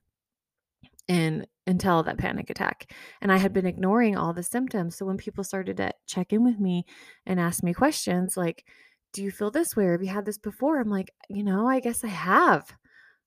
and 1.08 1.46
until 1.66 2.02
that 2.02 2.18
panic 2.18 2.50
attack. 2.50 2.92
And 3.20 3.32
I 3.32 3.36
had 3.36 3.52
been 3.52 3.66
ignoring 3.66 4.16
all 4.16 4.32
the 4.32 4.42
symptoms. 4.42 4.96
So 4.96 5.06
when 5.06 5.16
people 5.16 5.44
started 5.44 5.76
to 5.78 5.92
check 6.06 6.32
in 6.32 6.44
with 6.44 6.58
me 6.58 6.84
and 7.26 7.40
ask 7.40 7.62
me 7.62 7.74
questions 7.74 8.36
like, 8.36 8.64
do 9.12 9.22
you 9.22 9.30
feel 9.30 9.50
this 9.50 9.74
way 9.74 9.86
or 9.86 9.92
have 9.92 10.02
you 10.02 10.08
had 10.08 10.24
this 10.24 10.38
before? 10.38 10.80
I'm 10.80 10.90
like, 10.90 11.10
you 11.28 11.42
know, 11.42 11.68
I 11.68 11.80
guess 11.80 12.04
I 12.04 12.08
have. 12.08 12.72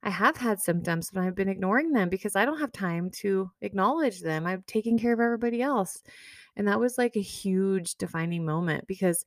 I 0.03 0.09
have 0.09 0.35
had 0.35 0.59
symptoms, 0.59 1.09
but 1.11 1.23
I've 1.23 1.35
been 1.35 1.47
ignoring 1.47 1.93
them 1.93 2.09
because 2.09 2.35
I 2.35 2.43
don't 2.43 2.59
have 2.59 2.73
time 2.73 3.09
to 3.21 3.49
acknowledge 3.61 4.19
them. 4.19 4.45
I'm 4.45 4.63
taking 4.67 4.99
care 4.99 5.13
of 5.13 5.21
everybody 5.21 5.61
else. 5.61 6.03
And 6.57 6.67
that 6.67 6.79
was 6.79 6.97
like 6.97 7.15
a 7.15 7.21
huge 7.21 7.95
defining 7.95 8.45
moment 8.45 8.85
because 8.85 9.25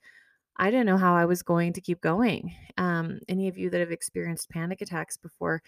I 0.59 0.71
didn't 0.71 0.87
know 0.87 0.99
how 0.99 1.17
I 1.17 1.25
was 1.25 1.43
going 1.43 1.73
to 1.75 1.81
keep 1.81 2.03
going. 2.03 2.55
Um, 2.77 3.21
any 3.29 3.49
of 3.49 3.57
you 3.57 3.71
that 3.71 3.81
have 3.81 3.91
experienced 3.91 4.51
panic 4.51 4.83
attacks 4.83 5.17
before, 5.17 5.63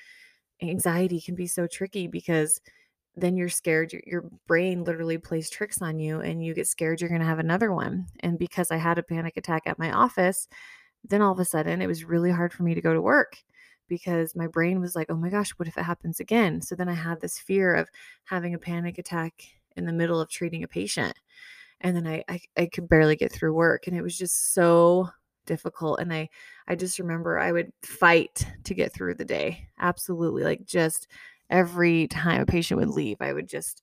anxiety 0.63 1.21
can 1.21 1.35
be 1.35 1.47
so 1.47 1.67
tricky 1.67 2.07
because 2.07 2.61
then 3.17 3.37
you're 3.37 3.49
scared 3.49 3.93
your, 3.93 4.03
your 4.07 4.31
brain 4.47 4.85
literally 4.85 5.19
plays 5.19 5.51
tricks 5.51 5.83
on 5.83 5.99
you 5.99 6.21
and 6.21 6.45
you 6.45 6.55
get 6.55 6.67
scared 6.67 7.01
you're 7.01 7.09
going 7.09 7.21
to 7.21 7.27
have 7.27 7.39
another 7.39 7.73
one 7.73 8.07
and 8.21 8.39
because 8.39 8.71
i 8.71 8.77
had 8.77 8.99
a 8.99 9.03
panic 9.03 9.37
attack 9.37 9.63
at 9.67 9.79
my 9.79 9.93
office 9.93 10.49
then 11.05 11.23
all 11.23 11.33
of 11.33 11.39
a 11.39 11.45
sudden 11.45 11.83
it 11.83 11.87
was 11.87 12.05
really 12.05 12.31
hard 12.31 12.53
for 12.53 12.63
me 12.63 12.75
to 12.75 12.81
go 12.81 12.93
to 12.93 13.03
work 13.03 13.37
because 13.89 14.37
my 14.37 14.47
brain 14.47 14.81
was 14.81 14.95
like 14.95 15.07
oh 15.11 15.17
my 15.17 15.29
gosh 15.29 15.51
what 15.53 15.69
if 15.69 15.77
it 15.77 15.83
happens 15.83 16.21
again 16.21 16.61
so 16.61 16.75
then 16.75 16.89
i 16.89 16.95
had 16.95 17.21
this 17.21 17.39
fear 17.39 17.75
of 17.75 17.89
having 18.25 18.55
a 18.55 18.59
panic 18.59 18.99
attack 18.99 19.45
in 19.77 19.85
the 19.85 19.93
middle 19.93 20.21
of 20.21 20.29
treating 20.29 20.63
a 20.63 20.69
patient 20.69 21.15
and 21.81 21.97
then 21.97 22.07
I, 22.07 22.25
I 22.29 22.41
i 22.57 22.67
could 22.67 22.89
barely 22.89 23.17
get 23.17 23.33
through 23.33 23.55
work 23.55 23.87
and 23.87 23.97
it 23.97 24.03
was 24.03 24.17
just 24.17 24.55
so 24.55 25.09
difficult 25.47 26.01
and 26.01 26.13
i 26.13 26.29
i 26.67 26.75
just 26.75 26.99
remember 26.99 27.39
i 27.39 27.53
would 27.53 27.73
fight 27.83 28.47
to 28.65 28.75
get 28.75 28.93
through 28.93 29.15
the 29.15 29.25
day 29.25 29.67
absolutely 29.79 30.43
like 30.43 30.67
just 30.67 31.09
every 31.51 32.07
time 32.09 32.41
a 32.41 32.47
patient 32.47 32.79
would 32.81 32.91
leave, 32.91 33.17
I 33.21 33.33
would 33.33 33.49
just, 33.49 33.83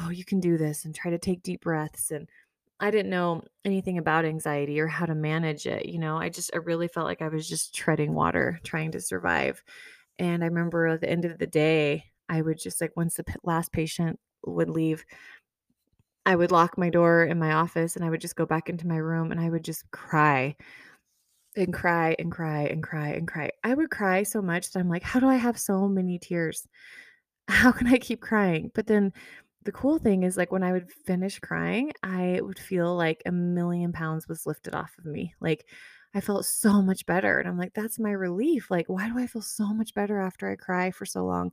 oh, 0.00 0.10
you 0.10 0.24
can 0.24 0.40
do 0.40 0.56
this 0.56 0.84
and 0.84 0.94
try 0.94 1.10
to 1.10 1.18
take 1.18 1.42
deep 1.42 1.62
breaths. 1.62 2.10
And 2.10 2.28
I 2.78 2.90
didn't 2.90 3.10
know 3.10 3.42
anything 3.64 3.96
about 3.98 4.24
anxiety 4.26 4.80
or 4.80 4.86
how 4.86 5.06
to 5.06 5.14
manage 5.14 5.66
it. 5.66 5.86
You 5.86 5.98
know, 5.98 6.18
I 6.18 6.28
just, 6.28 6.50
I 6.54 6.58
really 6.58 6.88
felt 6.88 7.06
like 7.06 7.22
I 7.22 7.28
was 7.28 7.48
just 7.48 7.74
treading 7.74 8.14
water 8.14 8.60
trying 8.64 8.90
to 8.92 9.00
survive. 9.00 9.62
And 10.18 10.42
I 10.42 10.46
remember 10.48 10.86
at 10.86 11.00
the 11.00 11.10
end 11.10 11.24
of 11.24 11.38
the 11.38 11.46
day, 11.46 12.04
I 12.28 12.42
would 12.42 12.58
just 12.58 12.80
like, 12.80 12.96
once 12.96 13.14
the 13.16 13.24
last 13.44 13.72
patient 13.72 14.18
would 14.44 14.68
leave, 14.68 15.04
I 16.26 16.34
would 16.36 16.50
lock 16.50 16.76
my 16.76 16.90
door 16.90 17.24
in 17.24 17.38
my 17.38 17.52
office 17.52 17.96
and 17.96 18.04
I 18.04 18.10
would 18.10 18.20
just 18.20 18.36
go 18.36 18.46
back 18.46 18.68
into 18.68 18.86
my 18.86 18.96
room 18.96 19.30
and 19.30 19.40
I 19.40 19.48
would 19.48 19.64
just 19.64 19.90
cry 19.92 20.56
and 21.56 21.72
cry 21.72 22.14
and 22.18 22.30
cry 22.30 22.62
and 22.64 22.82
cry 22.82 23.08
and 23.08 23.26
cry. 23.26 23.50
I 23.64 23.74
would 23.74 23.90
cry 23.90 24.22
so 24.24 24.42
much 24.42 24.70
that 24.72 24.80
I'm 24.80 24.88
like, 24.88 25.02
how 25.02 25.20
do 25.20 25.28
I 25.28 25.36
have 25.36 25.58
so 25.58 25.88
many 25.88 26.18
tears? 26.18 26.66
How 27.48 27.72
can 27.72 27.88
I 27.88 27.98
keep 27.98 28.20
crying? 28.20 28.70
But 28.74 28.86
then 28.88 29.12
the 29.66 29.72
cool 29.72 29.98
thing 29.98 30.22
is 30.22 30.36
like 30.36 30.52
when 30.52 30.62
I 30.62 30.72
would 30.72 30.90
finish 30.90 31.38
crying, 31.40 31.92
I 32.02 32.40
would 32.42 32.58
feel 32.58 32.96
like 32.96 33.22
a 33.26 33.32
million 33.32 33.92
pounds 33.92 34.28
was 34.28 34.46
lifted 34.46 34.74
off 34.74 34.94
of 34.98 35.06
me. 35.06 35.34
Like 35.40 35.66
I 36.14 36.20
felt 36.20 36.46
so 36.46 36.82
much 36.82 37.06
better. 37.06 37.38
And 37.38 37.48
I'm 37.48 37.58
like, 37.58 37.74
that's 37.74 37.98
my 37.98 38.10
relief. 38.12 38.70
Like, 38.70 38.86
why 38.88 39.08
do 39.08 39.18
I 39.18 39.26
feel 39.26 39.42
so 39.42 39.66
much 39.74 39.94
better 39.94 40.20
after 40.20 40.50
I 40.50 40.56
cry 40.56 40.90
for 40.90 41.06
so 41.06 41.24
long? 41.26 41.52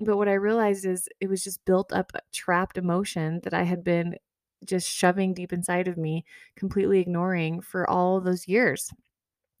But 0.00 0.16
what 0.18 0.28
I 0.28 0.34
realized 0.34 0.86
is 0.86 1.08
it 1.20 1.28
was 1.28 1.44
just 1.44 1.64
built 1.64 1.92
up 1.92 2.12
trapped 2.32 2.78
emotion 2.78 3.40
that 3.44 3.54
I 3.54 3.64
had 3.64 3.84
been 3.84 4.16
just 4.64 4.88
shoving 4.90 5.34
deep 5.34 5.52
inside 5.52 5.88
of 5.88 5.98
me, 5.98 6.24
completely 6.56 7.00
ignoring 7.00 7.60
for 7.62 7.88
all 7.88 8.20
those 8.20 8.48
years 8.48 8.92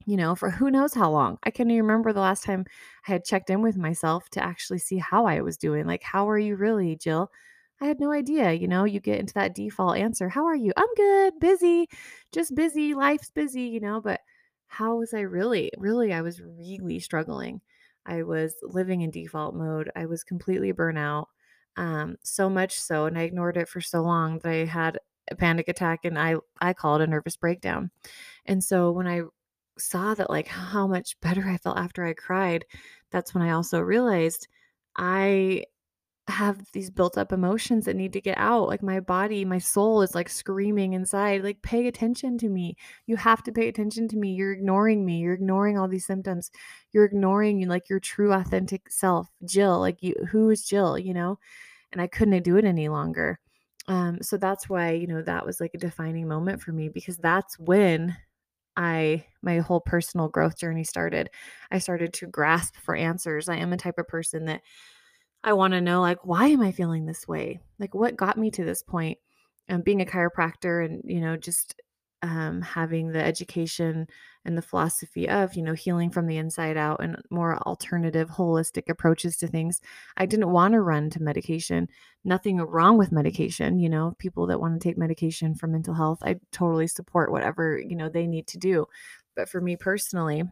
you 0.06 0.16
know, 0.16 0.34
for 0.34 0.50
who 0.50 0.70
knows 0.70 0.94
how 0.94 1.10
long. 1.10 1.38
I 1.42 1.50
can't 1.50 1.70
even 1.70 1.82
remember 1.84 2.12
the 2.12 2.20
last 2.20 2.44
time 2.44 2.64
I 3.08 3.12
had 3.12 3.24
checked 3.24 3.50
in 3.50 3.62
with 3.62 3.76
myself 3.76 4.28
to 4.30 4.44
actually 4.44 4.78
see 4.78 4.98
how 4.98 5.26
I 5.26 5.40
was 5.40 5.56
doing. 5.56 5.86
Like, 5.86 6.02
how 6.02 6.28
are 6.30 6.38
you 6.38 6.56
really, 6.56 6.96
Jill? 6.96 7.30
I 7.80 7.86
had 7.86 8.00
no 8.00 8.10
idea. 8.12 8.52
You 8.52 8.68
know, 8.68 8.84
you 8.84 9.00
get 9.00 9.20
into 9.20 9.34
that 9.34 9.54
default 9.54 9.96
answer. 9.98 10.28
How 10.28 10.46
are 10.46 10.56
you? 10.56 10.72
I'm 10.76 10.94
good, 10.96 11.38
busy, 11.40 11.88
just 12.32 12.54
busy. 12.54 12.94
Life's 12.94 13.30
busy, 13.30 13.62
you 13.62 13.80
know, 13.80 14.00
but 14.00 14.20
how 14.66 14.96
was 14.96 15.14
I 15.14 15.20
really? 15.20 15.70
Really, 15.78 16.12
I 16.12 16.22
was 16.22 16.40
really 16.40 16.98
struggling. 17.00 17.60
I 18.06 18.22
was 18.22 18.54
living 18.62 19.02
in 19.02 19.10
default 19.10 19.54
mode. 19.54 19.90
I 19.96 20.06
was 20.06 20.24
completely 20.24 20.72
burnout. 20.72 21.26
Um, 21.76 22.16
so 22.22 22.48
much 22.48 22.80
so, 22.80 23.04
and 23.06 23.18
I 23.18 23.22
ignored 23.22 23.56
it 23.58 23.68
for 23.68 23.80
so 23.80 24.02
long 24.02 24.38
that 24.40 24.50
I 24.50 24.64
had 24.64 24.98
a 25.30 25.36
panic 25.36 25.68
attack 25.68 26.04
and 26.04 26.18
I 26.18 26.36
I 26.60 26.72
call 26.72 26.96
it 26.96 27.02
a 27.02 27.06
nervous 27.06 27.36
breakdown. 27.36 27.90
And 28.46 28.62
so 28.64 28.92
when 28.92 29.06
I 29.06 29.22
saw 29.78 30.14
that 30.14 30.30
like 30.30 30.48
how 30.48 30.86
much 30.86 31.18
better 31.20 31.44
I 31.48 31.58
felt 31.58 31.78
after 31.78 32.04
I 32.04 32.14
cried, 32.14 32.64
that's 33.10 33.34
when 33.34 33.42
I 33.44 33.50
also 33.52 33.80
realized 33.80 34.48
I 34.96 35.64
have 36.28 36.60
these 36.72 36.90
built 36.90 37.16
up 37.16 37.32
emotions 37.32 37.84
that 37.84 37.96
need 37.96 38.12
to 38.12 38.20
get 38.20 38.36
out. 38.38 38.68
Like 38.68 38.82
my 38.82 39.00
body, 39.00 39.44
my 39.44 39.58
soul 39.58 40.02
is 40.02 40.14
like 40.14 40.28
screaming 40.28 40.94
inside, 40.94 41.44
like, 41.44 41.62
pay 41.62 41.86
attention 41.86 42.36
to 42.38 42.48
me. 42.48 42.76
You 43.06 43.16
have 43.16 43.42
to 43.44 43.52
pay 43.52 43.68
attention 43.68 44.08
to 44.08 44.16
me. 44.16 44.34
You're 44.34 44.52
ignoring 44.52 45.04
me. 45.04 45.18
You're 45.18 45.34
ignoring 45.34 45.78
all 45.78 45.88
these 45.88 46.06
symptoms. 46.06 46.50
You're 46.92 47.04
ignoring 47.04 47.66
like 47.68 47.88
your 47.88 48.00
true 48.00 48.32
authentic 48.32 48.90
self, 48.90 49.28
Jill. 49.44 49.78
Like 49.78 50.02
you 50.02 50.14
who 50.30 50.50
is 50.50 50.64
Jill, 50.64 50.98
you 50.98 51.14
know? 51.14 51.38
And 51.92 52.00
I 52.00 52.08
couldn't 52.08 52.42
do 52.42 52.56
it 52.56 52.64
any 52.64 52.88
longer. 52.88 53.38
Um, 53.88 54.18
so 54.20 54.36
that's 54.36 54.68
why, 54.68 54.92
you 54.92 55.06
know, 55.06 55.22
that 55.22 55.46
was 55.46 55.60
like 55.60 55.72
a 55.74 55.78
defining 55.78 56.26
moment 56.26 56.60
for 56.60 56.72
me 56.72 56.88
because 56.88 57.18
that's 57.18 57.56
when 57.58 58.16
I 58.76 59.24
my 59.42 59.58
whole 59.60 59.80
personal 59.80 60.28
growth 60.28 60.58
journey 60.58 60.84
started. 60.84 61.30
I 61.70 61.78
started 61.78 62.12
to 62.14 62.26
grasp 62.26 62.74
for 62.76 62.96
answers. 62.96 63.48
I 63.48 63.56
am 63.56 63.72
a 63.72 63.76
type 63.76 63.98
of 63.98 64.08
person 64.08 64.46
that 64.46 64.62
I 65.44 65.52
want 65.52 65.72
to 65.74 65.80
know 65.80 66.00
like 66.00 66.24
why 66.24 66.48
am 66.48 66.60
I 66.60 66.72
feeling 66.72 67.06
this 67.06 67.28
way? 67.28 67.60
Like 67.78 67.94
what 67.94 68.16
got 68.16 68.38
me 68.38 68.50
to 68.52 68.64
this 68.64 68.82
point? 68.82 69.18
And 69.68 69.84
being 69.84 70.00
a 70.00 70.06
chiropractor 70.06 70.84
and 70.84 71.02
you 71.04 71.20
know 71.20 71.36
just 71.36 71.80
um, 72.22 72.62
having 72.62 73.12
the 73.12 73.22
education 73.22 74.06
and 74.44 74.56
the 74.56 74.62
philosophy 74.62 75.28
of 75.28 75.54
you 75.54 75.62
know 75.62 75.74
healing 75.74 76.10
from 76.10 76.26
the 76.26 76.38
inside 76.38 76.76
out 76.76 77.00
and 77.02 77.16
more 77.30 77.58
alternative 77.66 78.30
holistic 78.30 78.88
approaches 78.88 79.36
to 79.36 79.46
things 79.46 79.80
i 80.16 80.24
didn't 80.24 80.50
want 80.50 80.72
to 80.72 80.80
run 80.80 81.10
to 81.10 81.22
medication 81.22 81.88
nothing 82.24 82.58
wrong 82.58 82.96
with 82.96 83.12
medication 83.12 83.78
you 83.78 83.88
know 83.88 84.14
people 84.18 84.46
that 84.46 84.60
want 84.60 84.80
to 84.80 84.88
take 84.88 84.96
medication 84.96 85.54
for 85.54 85.66
mental 85.66 85.94
health 85.94 86.18
i 86.22 86.36
totally 86.52 86.86
support 86.86 87.30
whatever 87.30 87.78
you 87.78 87.96
know 87.96 88.08
they 88.08 88.26
need 88.26 88.46
to 88.46 88.58
do 88.58 88.86
but 89.34 89.48
for 89.48 89.60
me 89.60 89.76
personally 89.76 90.42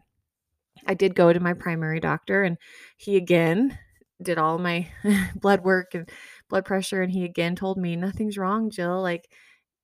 i 0.87 0.93
did 0.93 1.15
go 1.15 1.33
to 1.33 1.39
my 1.39 1.53
primary 1.53 1.99
doctor 1.99 2.43
and 2.43 2.57
he 2.97 3.15
again 3.15 3.77
did 4.21 4.37
all 4.37 4.57
my 4.57 4.87
blood 5.35 5.63
work 5.63 5.93
and 5.93 6.09
blood 6.49 6.65
pressure 6.65 7.01
and 7.01 7.11
he 7.11 7.23
again 7.25 7.55
told 7.55 7.77
me 7.77 7.95
nothing's 7.95 8.37
wrong 8.37 8.69
jill 8.69 9.01
like 9.01 9.29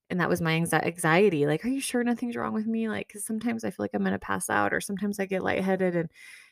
and 0.10 0.20
that 0.20 0.30
was 0.30 0.42
my 0.42 0.54
anxiety 0.54 1.46
like 1.46 1.64
are 1.66 1.70
you 1.70 1.82
sure 1.82 2.04
nothing's 2.04 2.36
wrong 2.36 2.54
with 2.54 2.68
me? 2.68 2.90
like 2.90 3.08
because 3.08 3.26
sometimes 3.26 3.64
i 3.64 3.70
feel 3.70 3.84
like 3.84 3.92
i'm 3.94 4.04
gonna 4.04 4.20
pass 4.20 4.50
out 4.50 4.74
or 4.74 4.82
sometimes 4.82 5.20
i 5.20 5.26
get 5.26 5.44
lightheaded 5.44 5.96
and 5.96 6.10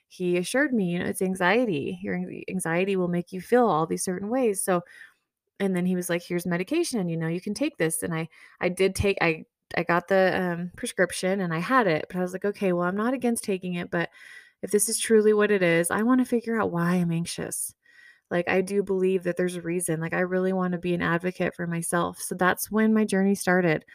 he 0.07 0.37
assured 0.37 0.73
me 0.73 0.85
you 0.93 0.99
know 0.99 1.05
it's 1.05 1.21
anxiety. 1.21 1.99
Your 2.01 2.19
anxiety 2.49 2.95
will 2.95 3.07
make 3.07 3.31
you 3.31 3.41
feel 3.41 3.67
all 3.67 3.85
these 3.85 4.03
certain 4.03 4.29
ways. 4.29 4.63
So 4.63 4.81
and 5.59 5.75
then 5.75 5.85
he 5.85 5.95
was 5.95 6.09
like 6.09 6.23
here's 6.23 6.45
medication 6.45 7.09
you 7.09 7.17
know 7.17 7.27
you 7.27 7.41
can 7.41 7.53
take 7.53 7.77
this 7.77 8.03
and 8.03 8.13
i 8.13 8.27
i 8.61 8.69
did 8.69 8.95
take 8.95 9.17
i 9.21 9.43
i 9.77 9.83
got 9.83 10.07
the 10.07 10.31
um, 10.41 10.71
prescription 10.77 11.41
and 11.41 11.53
i 11.53 11.59
had 11.59 11.87
it 11.87 12.05
but 12.09 12.17
i 12.17 12.21
was 12.21 12.33
like 12.33 12.45
okay 12.45 12.73
well 12.73 12.87
i'm 12.87 12.95
not 12.95 13.13
against 13.13 13.43
taking 13.43 13.75
it 13.75 13.91
but 13.91 14.09
if 14.61 14.71
this 14.71 14.89
is 14.89 14.99
truly 14.99 15.33
what 15.33 15.51
it 15.51 15.63
is 15.63 15.91
i 15.91 16.01
want 16.01 16.19
to 16.19 16.25
figure 16.25 16.59
out 16.59 16.71
why 16.71 16.95
i'm 16.95 17.11
anxious 17.11 17.73
like, 18.31 18.47
I 18.47 18.61
do 18.61 18.83
believe 18.83 19.23
that 19.23 19.37
there's 19.37 19.55
a 19.55 19.61
reason. 19.61 19.99
Like, 19.99 20.13
I 20.13 20.19
really 20.19 20.53
want 20.53 20.73
to 20.73 20.77
be 20.77 20.93
an 20.93 21.01
advocate 21.01 21.55
for 21.55 21.65
myself. 21.65 22.19
So 22.19 22.35
that's 22.35 22.69
when 22.69 22.93
my 22.93 23.03
journey 23.03 23.35
started. 23.35 23.85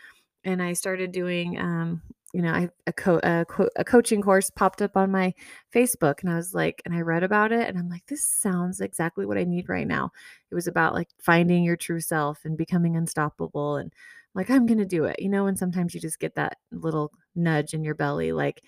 And 0.44 0.62
I 0.62 0.72
started 0.72 1.12
doing, 1.12 1.58
um, 1.58 2.02
you 2.32 2.42
know, 2.42 2.52
I, 2.52 2.68
a, 2.86 2.92
co- 2.92 3.20
a, 3.22 3.44
co- 3.48 3.70
a 3.76 3.84
coaching 3.84 4.20
course 4.20 4.50
popped 4.50 4.82
up 4.82 4.96
on 4.96 5.10
my 5.10 5.32
Facebook, 5.72 6.20
and 6.22 6.30
I 6.30 6.36
was 6.36 6.52
like, 6.52 6.82
and 6.84 6.94
I 6.94 7.00
read 7.00 7.22
about 7.22 7.52
it, 7.52 7.68
and 7.68 7.78
I'm 7.78 7.88
like, 7.88 8.06
this 8.06 8.24
sounds 8.26 8.80
exactly 8.80 9.24
what 9.24 9.38
I 9.38 9.44
need 9.44 9.68
right 9.68 9.86
now. 9.86 10.10
It 10.50 10.54
was 10.54 10.66
about 10.66 10.94
like 10.94 11.08
finding 11.20 11.62
your 11.64 11.76
true 11.76 12.00
self 12.00 12.44
and 12.44 12.58
becoming 12.58 12.96
unstoppable. 12.96 13.76
And 13.76 13.92
like, 14.34 14.50
I'm 14.50 14.66
to 14.66 14.84
do 14.84 15.04
it, 15.04 15.20
you 15.20 15.28
know, 15.28 15.46
and 15.46 15.56
sometimes 15.58 15.94
you 15.94 16.00
just 16.00 16.18
get 16.18 16.34
that 16.34 16.58
little 16.72 17.12
nudge 17.36 17.72
in 17.72 17.84
your 17.84 17.94
belly, 17.94 18.32
like, 18.32 18.62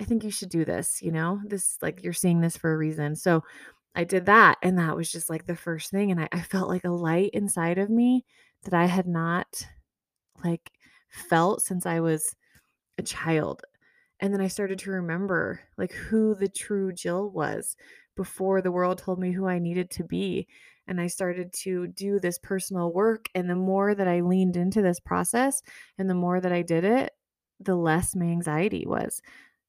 I 0.00 0.04
think 0.04 0.24
you 0.24 0.30
should 0.30 0.50
do 0.50 0.64
this, 0.64 1.00
you 1.02 1.12
know, 1.12 1.40
this, 1.44 1.78
like, 1.80 2.02
you're 2.02 2.12
seeing 2.12 2.40
this 2.40 2.56
for 2.56 2.72
a 2.72 2.76
reason. 2.76 3.14
So, 3.16 3.42
I 3.94 4.04
did 4.04 4.26
that. 4.26 4.58
And 4.62 4.78
that 4.78 4.96
was 4.96 5.10
just 5.10 5.30
like 5.30 5.46
the 5.46 5.56
first 5.56 5.90
thing. 5.90 6.10
And 6.10 6.20
I, 6.20 6.28
I 6.32 6.40
felt 6.40 6.68
like 6.68 6.84
a 6.84 6.90
light 6.90 7.30
inside 7.32 7.78
of 7.78 7.90
me 7.90 8.24
that 8.64 8.74
I 8.74 8.86
had 8.86 9.06
not 9.06 9.66
like 10.44 10.70
felt 11.08 11.62
since 11.62 11.86
I 11.86 12.00
was 12.00 12.34
a 12.98 13.02
child. 13.02 13.62
And 14.20 14.32
then 14.32 14.40
I 14.40 14.48
started 14.48 14.78
to 14.80 14.90
remember 14.90 15.60
like 15.76 15.92
who 15.92 16.34
the 16.34 16.48
true 16.48 16.92
Jill 16.92 17.30
was 17.30 17.76
before 18.16 18.62
the 18.62 18.72
world 18.72 18.98
told 18.98 19.18
me 19.18 19.32
who 19.32 19.46
I 19.46 19.58
needed 19.58 19.90
to 19.92 20.04
be. 20.04 20.46
And 20.86 21.00
I 21.00 21.06
started 21.06 21.52
to 21.52 21.86
do 21.88 22.20
this 22.20 22.38
personal 22.38 22.92
work. 22.92 23.28
And 23.34 23.48
the 23.48 23.56
more 23.56 23.94
that 23.94 24.08
I 24.08 24.20
leaned 24.20 24.56
into 24.56 24.82
this 24.82 25.00
process 25.00 25.62
and 25.98 26.10
the 26.10 26.14
more 26.14 26.40
that 26.40 26.52
I 26.52 26.62
did 26.62 26.84
it, 26.84 27.12
the 27.60 27.76
less 27.76 28.14
my 28.14 28.26
anxiety 28.26 28.84
was 28.86 29.22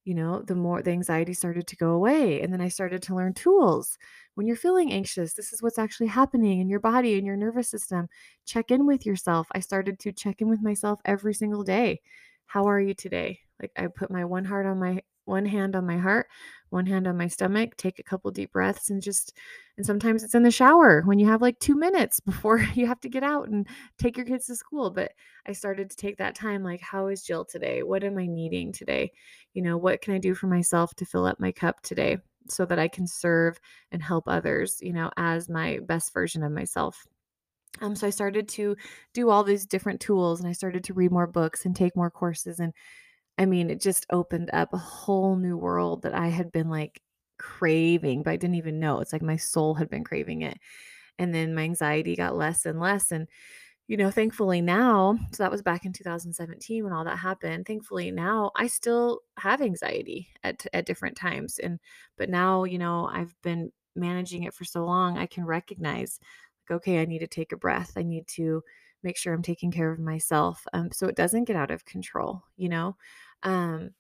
you 0.06 0.14
know, 0.14 0.42
the 0.42 0.56
more 0.56 0.82
the 0.82 0.92
anxiety 0.92 1.34
started 1.34 1.68
to 1.68 1.76
go 1.76 1.92
away. 1.92 2.42
And 2.42 2.54
then 2.54 2.62
I 2.62 2.70
started 2.70 3.02
to 3.04 3.16
learn 3.16 3.34
tools. 3.34 3.98
When 4.36 4.48
you're 4.48 4.56
feeling 4.56 4.92
anxious, 4.94 5.34
this 5.34 5.52
is 5.52 5.62
what's 5.62 5.80
actually 5.80 6.08
happening 6.08 6.60
in 6.62 6.70
your 6.70 6.80
body 6.80 7.18
and 7.18 7.26
your 7.26 7.36
nervous 7.36 7.70
system. 7.70 8.08
Check 8.46 8.72
in 8.72 8.86
with 8.86 9.06
yourself. 9.06 9.48
I 9.54 9.60
started 9.60 10.00
to 10.00 10.12
check 10.14 10.42
in 10.42 10.48
with 10.48 10.62
myself 10.62 11.02
every 11.06 11.34
single 11.34 11.64
day. 11.64 12.02
How 12.46 12.66
are 12.68 12.80
you 12.80 12.94
today? 12.94 13.40
Like 13.60 13.72
I 13.78 13.88
put 13.88 14.12
my 14.12 14.26
one 14.26 14.46
heart 14.46 14.66
on 14.68 14.80
my 14.80 15.02
one 15.26 15.46
hand 15.46 15.76
on 15.76 15.86
my 15.86 15.98
heart, 15.98 16.28
one 16.70 16.86
hand 16.86 17.08
on 17.08 17.18
my 17.18 17.28
stomach, 17.28 17.76
take 17.78 18.00
a 18.00 18.04
couple 18.04 18.32
deep 18.32 18.52
breaths 18.52 18.90
and 18.90 19.02
just 19.02 19.38
and 19.78 19.86
sometimes 19.86 20.24
it's 20.24 20.36
in 20.36 20.44
the 20.44 20.52
shower 20.52 21.02
when 21.04 21.20
you 21.20 21.28
have 21.28 21.42
like 21.42 21.60
2 21.60 21.76
minutes 21.76 22.20
before 22.26 22.60
you 22.74 22.88
have 22.88 23.00
to 23.02 23.10
get 23.10 23.24
out 23.24 23.50
and 23.50 23.68
take 23.98 24.18
your 24.18 24.26
kids 24.26 24.48
to 24.48 24.56
school, 24.56 24.90
but 24.90 25.12
I 25.46 25.52
started 25.52 25.90
to 25.90 25.98
take 25.98 26.18
that 26.18 26.36
time 26.36 26.64
like 26.64 26.82
how 26.82 27.08
is 27.08 27.24
Jill 27.24 27.46
today? 27.46 27.84
What 27.84 28.04
am 28.04 28.18
I 28.18 28.26
needing 28.26 28.72
today? 28.72 29.12
You 29.54 29.62
know, 29.62 29.78
what 29.78 30.02
can 30.02 30.14
I 30.14 30.20
do 30.20 30.34
for 30.34 30.48
myself 30.48 30.96
to 30.96 31.06
fill 31.06 31.26
up 31.26 31.40
my 31.40 31.52
cup 31.52 31.82
today? 31.82 32.20
so 32.48 32.66
that 32.66 32.80
I 32.80 32.88
can 32.88 33.08
serve 33.08 33.60
and 33.92 34.02
help 34.02 34.26
others, 34.28 34.80
you 34.82 34.94
know, 34.94 35.10
as 35.18 35.50
my 35.50 35.80
best 35.88 36.14
version 36.14 36.44
of 36.44 36.52
myself. 36.52 37.06
Um, 37.82 37.96
so 37.96 38.08
I 38.08 38.12
started 38.12 38.48
to 38.50 38.76
do 39.14 39.30
all 39.30 39.44
these 39.44 39.66
different 39.66 40.00
tools 40.00 40.40
and 40.40 40.48
I 40.48 40.54
started 40.54 40.84
to 40.86 40.94
read 40.94 41.12
more 41.12 41.28
books 41.28 41.66
and 41.66 41.76
take 41.76 41.96
more 41.96 42.10
courses. 42.10 42.60
And 42.60 42.74
I 43.38 43.46
mean, 43.46 43.70
it 43.70 43.82
just 43.82 44.06
opened 44.12 44.50
up 44.54 44.74
a 44.74 44.78
whole 44.78 45.36
new 45.36 45.58
world 45.58 46.04
that 46.04 46.14
I 46.14 46.28
had 46.28 46.52
been 46.52 46.70
like 46.70 47.02
craving, 47.38 48.24
but 48.24 48.32
I 48.32 48.38
didn't 48.38 48.56
even 48.56 48.80
know. 48.80 49.00
It's 49.00 49.12
like 49.14 49.22
my 49.22 49.36
soul 49.38 49.76
had 49.76 49.90
been 49.90 50.04
craving 50.06 50.42
it. 50.42 50.58
And 51.20 51.34
then 51.36 51.56
my 51.56 51.64
anxiety 51.64 52.16
got 52.16 52.38
less 52.38 52.66
and 52.66 52.80
less. 52.80 53.12
And 53.12 53.28
you 53.88 53.98
know, 53.98 54.12
thankfully 54.12 54.62
now, 54.62 55.18
so 55.34 55.44
that 55.44 55.52
was 55.52 55.62
back 55.64 55.86
in 55.86 55.94
2017 55.94 56.84
when 56.84 56.94
all 56.94 57.06
that 57.06 57.18
happened. 57.20 57.68
Thankfully 57.68 58.12
now 58.12 58.52
I 58.56 58.68
still 58.68 59.22
have 59.38 59.62
anxiety 59.62 60.30
at 60.44 60.66
at 60.74 60.86
different 60.88 61.18
times 61.18 61.60
and 61.60 61.80
but 62.18 62.30
now, 62.30 62.64
you 62.66 62.80
know, 62.80 63.08
I've 63.12 63.36
been 63.44 63.72
managing 63.96 64.44
it 64.44 64.54
for 64.56 64.66
so 64.66 64.86
long, 64.86 65.18
I 65.18 65.28
can 65.28 65.46
recognize 65.46 66.20
like 66.70 66.78
okay, 66.78 67.02
I 67.02 67.06
need 67.06 67.20
to 67.20 67.28
take 67.28 67.52
a 67.52 67.58
breath. 67.58 67.94
I 67.98 68.04
need 68.04 68.28
to 68.30 68.64
make 69.06 69.18
sure 69.18 69.34
I'm 69.34 69.42
taking 69.44 69.72
care 69.72 69.92
of 69.92 70.00
myself 70.00 70.66
um 70.74 70.92
so 70.92 71.08
it 71.08 71.16
doesn't 71.16 71.46
get 71.46 71.56
out 71.56 71.72
of 71.72 71.86
control, 71.86 72.44
you 72.58 72.70
know? 72.70 72.98
Um 73.44 73.92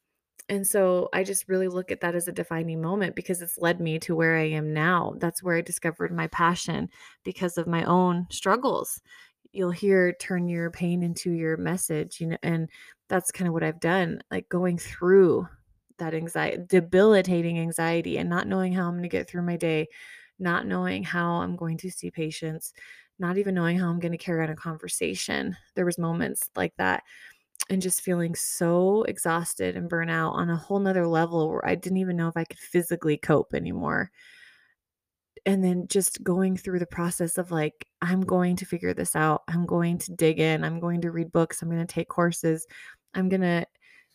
and 0.49 0.67
so 0.67 1.09
I 1.13 1.23
just 1.23 1.49
really 1.49 1.67
look 1.69 1.91
at 1.91 2.01
that 2.01 2.15
as 2.15 2.27
a 2.27 2.31
defining 2.31 2.81
moment 2.81 3.15
because 3.15 3.41
it's 3.41 3.57
led 3.57 3.79
me 3.81 3.97
to 3.99 4.15
where 4.15 4.37
I 4.37 4.49
am 4.49 4.73
now. 4.73 5.15
That's 5.17 5.41
where 5.41 5.57
I 5.57 5.61
discovered 5.61 6.11
my 6.13 6.27
passion 6.27 6.89
because 7.23 7.57
of 7.57 7.65
my 7.67 7.83
own 7.85 8.27
struggles 8.29 9.01
you'll 9.55 9.71
hear 9.71 10.13
turn 10.19 10.49
your 10.49 10.69
pain 10.69 11.01
into 11.01 11.31
your 11.31 11.55
message 11.55 12.19
you 12.19 12.27
know 12.27 12.37
and 12.43 12.69
that's 13.07 13.31
kind 13.31 13.47
of 13.47 13.53
what 13.53 13.63
i've 13.63 13.79
done 13.79 14.21
like 14.29 14.47
going 14.49 14.77
through 14.77 15.47
that 15.97 16.13
anxiety 16.13 16.61
debilitating 16.67 17.57
anxiety 17.57 18.17
and 18.17 18.29
not 18.29 18.47
knowing 18.47 18.73
how 18.73 18.85
i'm 18.85 18.93
going 18.93 19.03
to 19.03 19.09
get 19.09 19.29
through 19.29 19.41
my 19.41 19.55
day 19.55 19.87
not 20.39 20.67
knowing 20.67 21.03
how 21.03 21.35
i'm 21.35 21.55
going 21.55 21.77
to 21.77 21.89
see 21.89 22.11
patients 22.11 22.73
not 23.19 23.37
even 23.37 23.55
knowing 23.55 23.77
how 23.77 23.89
i'm 23.89 23.99
going 23.99 24.11
to 24.11 24.17
carry 24.17 24.43
on 24.43 24.49
a 24.49 24.55
conversation. 24.55 25.55
There 25.75 25.85
was 25.85 25.97
moments 25.97 26.49
like 26.55 26.73
that 26.77 27.03
and 27.69 27.81
just 27.81 28.01
feeling 28.01 28.35
so 28.35 29.03
exhausted 29.03 29.75
and 29.75 29.89
burnout 29.89 30.33
on 30.33 30.49
a 30.49 30.57
whole 30.57 30.79
nother 30.79 31.07
level 31.07 31.49
where 31.49 31.65
i 31.67 31.75
didn't 31.75 31.97
even 31.97 32.17
know 32.17 32.27
if 32.27 32.37
i 32.37 32.43
could 32.43 32.59
physically 32.59 33.17
cope 33.17 33.53
anymore. 33.53 34.11
And 35.47 35.63
then 35.63 35.87
just 35.87 36.23
going 36.23 36.57
through 36.57 36.79
the 36.79 36.87
process 36.87 37.37
of 37.37 37.51
like 37.51 37.87
i'm 38.01 38.21
going 38.21 38.55
to 38.57 38.65
figure 38.65 38.93
this 38.93 39.15
out. 39.15 39.43
I'm 39.47 39.65
going 39.65 39.97
to 39.99 40.11
dig 40.13 40.39
in. 40.39 40.63
I'm 40.63 40.79
going 40.79 41.01
to 41.01 41.11
read 41.11 41.31
books. 41.31 41.61
I'm 41.61 41.69
going 41.69 41.85
to 41.85 41.93
take 41.93 42.09
courses. 42.09 42.65
I'm 43.13 43.29
going 43.29 43.41
to 43.41 43.65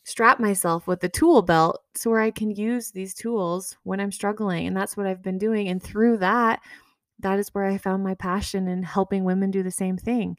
strap 0.05 0.41
myself 0.41 0.87
with 0.87 1.01
the 1.01 1.09
tool 1.09 1.43
belt 1.43 1.83
so 1.95 2.11
where 2.11 2.21
i 2.21 2.31
can 2.31 2.51
use 2.51 2.91
these 2.91 3.15
tools 3.15 3.77
when 3.85 4.01
i'm 4.01 4.13
struggling. 4.13 4.67
And 4.67 4.77
that's 4.77 4.97
what 4.97 5.07
i've 5.07 5.23
been 5.23 5.39
doing. 5.39 5.69
And 5.69 5.83
through 5.83 6.19
that 6.19 6.61
that 7.21 7.39
is 7.39 7.49
where 7.51 7.65
i 7.65 7.79
found 7.79 8.03
my 8.03 8.15
passion 8.15 8.69
in 8.69 8.83
helping 8.83 9.25
women 9.25 9.51
do 9.51 9.63
the 9.63 9.71
same 9.71 9.97
thing 9.97 10.37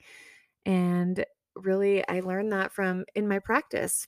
and 0.66 1.26
really 1.56 2.08
i 2.08 2.20
learned 2.20 2.52
that 2.52 2.72
from 2.72 3.06
in 3.16 3.28
my 3.28 3.40
practice 3.40 4.08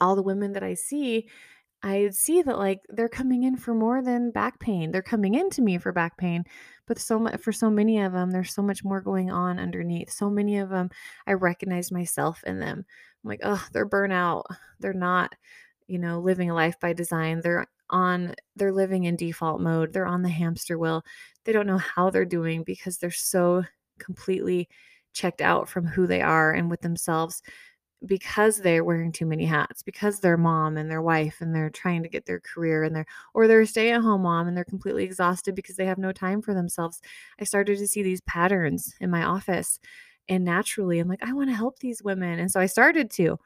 all 0.00 0.16
the 0.16 0.22
women 0.22 0.52
that 0.52 0.62
i 0.62 0.74
see 0.74 1.26
I 1.84 2.08
see 2.12 2.40
that 2.40 2.56
like 2.56 2.80
they're 2.88 3.10
coming 3.10 3.42
in 3.42 3.58
for 3.58 3.74
more 3.74 4.00
than 4.00 4.30
back 4.30 4.58
pain. 4.58 4.90
They're 4.90 5.02
coming 5.02 5.34
into 5.34 5.60
me 5.60 5.76
for 5.76 5.92
back 5.92 6.16
pain, 6.16 6.44
but 6.86 6.98
so 6.98 7.18
much 7.18 7.38
for 7.42 7.52
so 7.52 7.68
many 7.68 8.00
of 8.00 8.14
them, 8.14 8.30
there's 8.30 8.54
so 8.54 8.62
much 8.62 8.82
more 8.82 9.02
going 9.02 9.30
on 9.30 9.58
underneath. 9.58 10.10
So 10.10 10.30
many 10.30 10.56
of 10.56 10.70
them, 10.70 10.88
I 11.26 11.34
recognize 11.34 11.92
myself 11.92 12.42
in 12.46 12.58
them. 12.58 12.86
I'm 13.22 13.28
like, 13.28 13.40
oh, 13.44 13.62
they're 13.74 13.86
burnout. 13.86 14.44
They're 14.80 14.94
not, 14.94 15.34
you 15.86 15.98
know, 15.98 16.20
living 16.20 16.48
a 16.48 16.54
life 16.54 16.80
by 16.80 16.94
design. 16.94 17.42
They're 17.42 17.66
on, 17.90 18.34
they're 18.56 18.72
living 18.72 19.04
in 19.04 19.16
default 19.16 19.60
mode. 19.60 19.92
They're 19.92 20.06
on 20.06 20.22
the 20.22 20.28
hamster 20.28 20.78
wheel. 20.78 21.04
They 21.44 21.52
don't 21.52 21.66
know 21.66 21.78
how 21.78 22.10
they're 22.10 22.24
doing 22.24 22.62
because 22.64 22.98
they're 22.98 23.10
so 23.10 23.64
completely 23.98 24.68
checked 25.12 25.40
out 25.40 25.68
from 25.68 25.86
who 25.86 26.06
they 26.06 26.20
are 26.20 26.52
and 26.52 26.70
with 26.70 26.80
themselves 26.80 27.42
because 28.06 28.58
they're 28.58 28.84
wearing 28.84 29.12
too 29.12 29.26
many 29.26 29.44
hats 29.44 29.82
because 29.82 30.20
they're 30.20 30.36
mom 30.36 30.76
and 30.76 30.90
their 30.90 31.02
wife 31.02 31.38
and 31.40 31.54
they're 31.54 31.70
trying 31.70 32.02
to 32.02 32.08
get 32.08 32.26
their 32.26 32.40
career 32.40 32.82
and 32.82 32.94
they're 32.94 33.06
or 33.32 33.46
they're 33.46 33.62
a 33.62 33.66
stay-at-home 33.66 34.22
mom 34.22 34.46
and 34.46 34.56
they're 34.56 34.64
completely 34.64 35.04
exhausted 35.04 35.54
because 35.54 35.76
they 35.76 35.86
have 35.86 35.98
no 35.98 36.12
time 36.12 36.42
for 36.42 36.54
themselves 36.54 37.00
i 37.40 37.44
started 37.44 37.78
to 37.78 37.88
see 37.88 38.02
these 38.02 38.20
patterns 38.22 38.94
in 39.00 39.10
my 39.10 39.22
office 39.22 39.78
and 40.28 40.44
naturally 40.44 40.98
i'm 40.98 41.08
like 41.08 41.22
i 41.22 41.32
want 41.32 41.48
to 41.48 41.56
help 41.56 41.78
these 41.78 42.02
women 42.02 42.38
and 42.38 42.50
so 42.50 42.60
i 42.60 42.66
started 42.66 43.10
to 43.10 43.38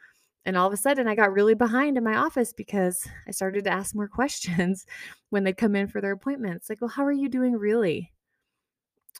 and 0.48 0.56
all 0.56 0.66
of 0.66 0.72
a 0.72 0.76
sudden 0.76 1.06
i 1.06 1.14
got 1.14 1.32
really 1.32 1.54
behind 1.54 1.96
in 1.96 2.02
my 2.02 2.16
office 2.16 2.52
because 2.52 3.06
i 3.28 3.30
started 3.30 3.62
to 3.64 3.70
ask 3.70 3.94
more 3.94 4.08
questions 4.08 4.86
when 5.30 5.44
they'd 5.44 5.56
come 5.56 5.76
in 5.76 5.86
for 5.86 6.00
their 6.00 6.12
appointments 6.12 6.68
like 6.68 6.80
well 6.80 6.88
how 6.88 7.04
are 7.04 7.12
you 7.12 7.28
doing 7.28 7.52
really 7.52 8.12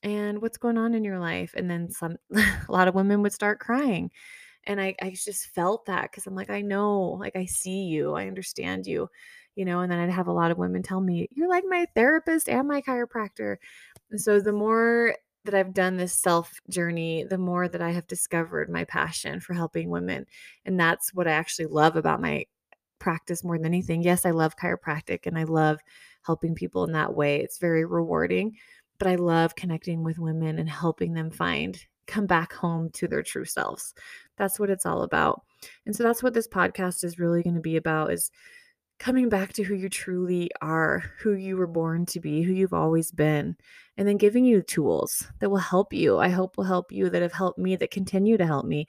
and 0.02 0.40
what's 0.40 0.58
going 0.58 0.78
on 0.78 0.94
in 0.94 1.04
your 1.04 1.18
life 1.18 1.52
and 1.56 1.70
then 1.70 1.90
some 1.90 2.16
a 2.34 2.72
lot 2.72 2.88
of 2.88 2.94
women 2.94 3.22
would 3.22 3.32
start 3.32 3.60
crying 3.60 4.10
and 4.68 4.80
I, 4.80 4.94
I 5.00 5.10
just 5.10 5.46
felt 5.46 5.86
that 5.86 6.10
because 6.10 6.26
I'm 6.26 6.34
like, 6.34 6.50
I 6.50 6.60
know, 6.60 7.00
like, 7.00 7.34
I 7.36 7.46
see 7.46 7.84
you, 7.84 8.14
I 8.14 8.26
understand 8.26 8.86
you, 8.86 9.08
you 9.56 9.64
know. 9.64 9.80
And 9.80 9.90
then 9.90 9.98
I'd 9.98 10.10
have 10.10 10.26
a 10.26 10.32
lot 10.32 10.50
of 10.50 10.58
women 10.58 10.82
tell 10.82 11.00
me, 11.00 11.26
You're 11.32 11.48
like 11.48 11.64
my 11.66 11.86
therapist 11.94 12.50
and 12.50 12.68
my 12.68 12.82
chiropractor. 12.82 13.56
And 14.10 14.20
so 14.20 14.40
the 14.40 14.52
more 14.52 15.16
that 15.44 15.54
I've 15.54 15.74
done 15.74 15.96
this 15.96 16.12
self 16.12 16.60
journey, 16.68 17.24
the 17.24 17.38
more 17.38 17.68
that 17.68 17.82
I 17.82 17.90
have 17.90 18.06
discovered 18.06 18.70
my 18.70 18.84
passion 18.84 19.40
for 19.40 19.54
helping 19.54 19.90
women. 19.90 20.26
And 20.64 20.78
that's 20.78 21.14
what 21.14 21.26
I 21.26 21.32
actually 21.32 21.66
love 21.66 21.96
about 21.96 22.20
my 22.20 22.44
practice 22.98 23.44
more 23.44 23.56
than 23.56 23.66
anything. 23.66 24.02
Yes, 24.02 24.26
I 24.26 24.30
love 24.30 24.56
chiropractic 24.56 25.26
and 25.26 25.38
I 25.38 25.44
love 25.44 25.78
helping 26.24 26.54
people 26.54 26.84
in 26.84 26.92
that 26.92 27.14
way. 27.14 27.40
It's 27.40 27.58
very 27.58 27.84
rewarding, 27.84 28.56
but 28.98 29.08
I 29.08 29.14
love 29.14 29.54
connecting 29.54 30.02
with 30.02 30.18
women 30.18 30.58
and 30.58 30.68
helping 30.68 31.14
them 31.14 31.30
find 31.30 31.78
come 32.06 32.26
back 32.26 32.52
home 32.52 32.90
to 32.90 33.06
their 33.06 33.22
true 33.22 33.44
selves. 33.44 33.94
That's 34.36 34.58
what 34.58 34.70
it's 34.70 34.86
all 34.86 35.02
about. 35.02 35.42
And 35.86 35.94
so 35.94 36.02
that's 36.02 36.22
what 36.22 36.34
this 36.34 36.48
podcast 36.48 37.04
is 37.04 37.18
really 37.18 37.42
going 37.42 37.54
to 37.54 37.60
be 37.60 37.76
about 37.76 38.12
is 38.12 38.30
coming 38.98 39.28
back 39.28 39.52
to 39.54 39.62
who 39.62 39.74
you 39.74 39.88
truly 39.88 40.50
are, 40.60 41.04
who 41.20 41.32
you 41.34 41.56
were 41.56 41.66
born 41.66 42.04
to 42.06 42.20
be, 42.20 42.42
who 42.42 42.52
you've 42.52 42.72
always 42.72 43.12
been, 43.12 43.56
and 43.96 44.08
then 44.08 44.16
giving 44.16 44.44
you 44.44 44.62
tools 44.62 45.26
that 45.40 45.50
will 45.50 45.58
help 45.58 45.92
you. 45.92 46.18
I 46.18 46.28
hope 46.28 46.56
will 46.56 46.64
help 46.64 46.90
you 46.90 47.08
that 47.10 47.22
have 47.22 47.32
helped 47.32 47.58
me 47.58 47.76
that 47.76 47.90
continue 47.90 48.36
to 48.36 48.46
help 48.46 48.66
me. 48.66 48.88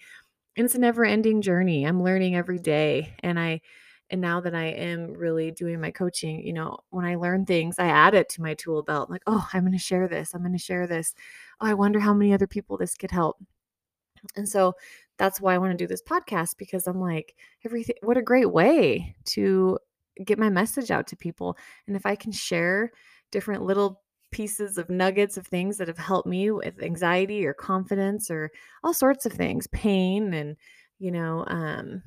And 0.58 0.65
it's 0.65 0.76
a 0.76 0.80
never-ending 0.80 1.41
journey. 1.41 1.86
I'm 1.86 2.04
learning 2.04 2.36
every 2.36 2.60
day 2.60 3.13
and 3.22 3.39
I 3.39 3.62
and 4.12 4.22
now 4.22 4.41
that 4.41 4.56
I 4.56 4.65
am 4.65 5.13
really 5.13 5.52
doing 5.52 5.80
my 5.80 5.91
coaching, 5.91 6.45
you 6.45 6.54
know, 6.54 6.80
when 6.89 7.06
I 7.06 7.15
learn 7.15 7.45
things, 7.45 7.78
I 7.78 7.86
add 7.86 8.15
it 8.15 8.28
to 8.30 8.41
my 8.41 8.56
tool 8.56 8.82
belt. 8.82 9.08
I'm 9.08 9.13
like, 9.13 9.22
oh, 9.28 9.48
I'm 9.54 9.62
going 9.62 9.74
to 9.74 9.78
share 9.78 10.08
this. 10.08 10.34
I'm 10.34 10.41
going 10.41 10.54
to 10.54 10.58
share 10.58 10.88
this. 10.88 11.13
Oh, 11.62 11.67
I 11.67 11.76
wonder 11.76 12.00
how 12.00 12.13
many 12.13 12.34
other 12.34 12.48
people 12.48 12.76
this 12.76 12.95
could 12.95 13.12
help. 13.12 13.38
And 14.36 14.50
so 14.50 14.74
that's 15.17 15.39
why 15.39 15.54
I 15.54 15.58
want 15.60 15.72
to 15.72 15.78
do 15.78 15.88
this 15.88 16.02
podcast 16.02 16.58
because 16.58 16.88
I'm 16.88 17.00
like, 17.00 17.36
everything, 17.63 17.98
what 18.02 18.17
a 18.17 18.22
great 18.24 18.52
way 18.52 19.15
to 19.26 19.78
get 20.25 20.39
my 20.39 20.49
message 20.49 20.91
out 20.91 21.08
to 21.08 21.15
people. 21.15 21.58
And 21.88 21.95
if 21.95 22.05
I 22.05 22.15
can 22.15 22.32
share 22.32 22.91
different 23.32 23.63
little 23.63 24.01
pieces 24.32 24.77
of 24.77 24.89
nuggets 24.89 25.38
of 25.38 25.47
things 25.47 25.77
that 25.77 25.88
have 25.88 25.97
helped 25.97 26.27
me 26.27 26.51
with 26.51 26.82
anxiety 26.84 27.45
or 27.45 27.53
confidence 27.53 28.29
or 28.29 28.51
all 28.84 28.93
sorts 28.93 29.25
of 29.25 29.34
things, 29.34 29.67
pain 29.67 30.34
and, 30.34 30.55
you 30.99 31.12
know, 31.12 31.45
um, 31.47 32.03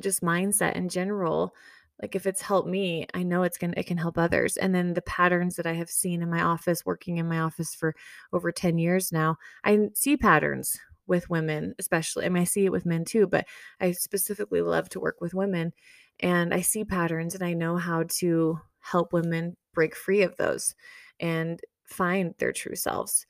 just 0.00 0.22
mindset 0.22 0.74
in 0.74 0.88
general 0.88 1.54
like 2.02 2.14
if 2.14 2.26
it's 2.26 2.40
helped 2.40 2.68
me 2.68 3.06
i 3.14 3.22
know 3.22 3.42
it's 3.42 3.58
to 3.58 3.74
it 3.76 3.86
can 3.86 3.98
help 3.98 4.18
others 4.18 4.56
and 4.56 4.74
then 4.74 4.94
the 4.94 5.02
patterns 5.02 5.56
that 5.56 5.66
i 5.66 5.72
have 5.72 5.90
seen 5.90 6.22
in 6.22 6.30
my 6.30 6.42
office 6.42 6.84
working 6.84 7.18
in 7.18 7.28
my 7.28 7.40
office 7.40 7.74
for 7.74 7.94
over 8.32 8.50
10 8.50 8.78
years 8.78 9.12
now 9.12 9.36
i 9.64 9.78
see 9.94 10.16
patterns 10.16 10.78
with 11.06 11.28
women 11.30 11.74
especially 11.78 12.24
i 12.24 12.28
mean 12.28 12.42
i 12.42 12.44
see 12.44 12.64
it 12.64 12.72
with 12.72 12.86
men 12.86 13.04
too 13.04 13.26
but 13.26 13.46
i 13.80 13.90
specifically 13.92 14.62
love 14.62 14.88
to 14.88 15.00
work 15.00 15.20
with 15.20 15.34
women 15.34 15.72
and 16.20 16.54
i 16.54 16.60
see 16.60 16.84
patterns 16.84 17.34
and 17.34 17.44
i 17.44 17.52
know 17.52 17.76
how 17.76 18.04
to 18.08 18.58
help 18.80 19.12
women 19.12 19.56
break 19.74 19.94
free 19.94 20.22
of 20.22 20.36
those 20.36 20.74
and 21.20 21.60
find 21.84 22.34
their 22.38 22.52
true 22.52 22.76
selves 22.76 23.26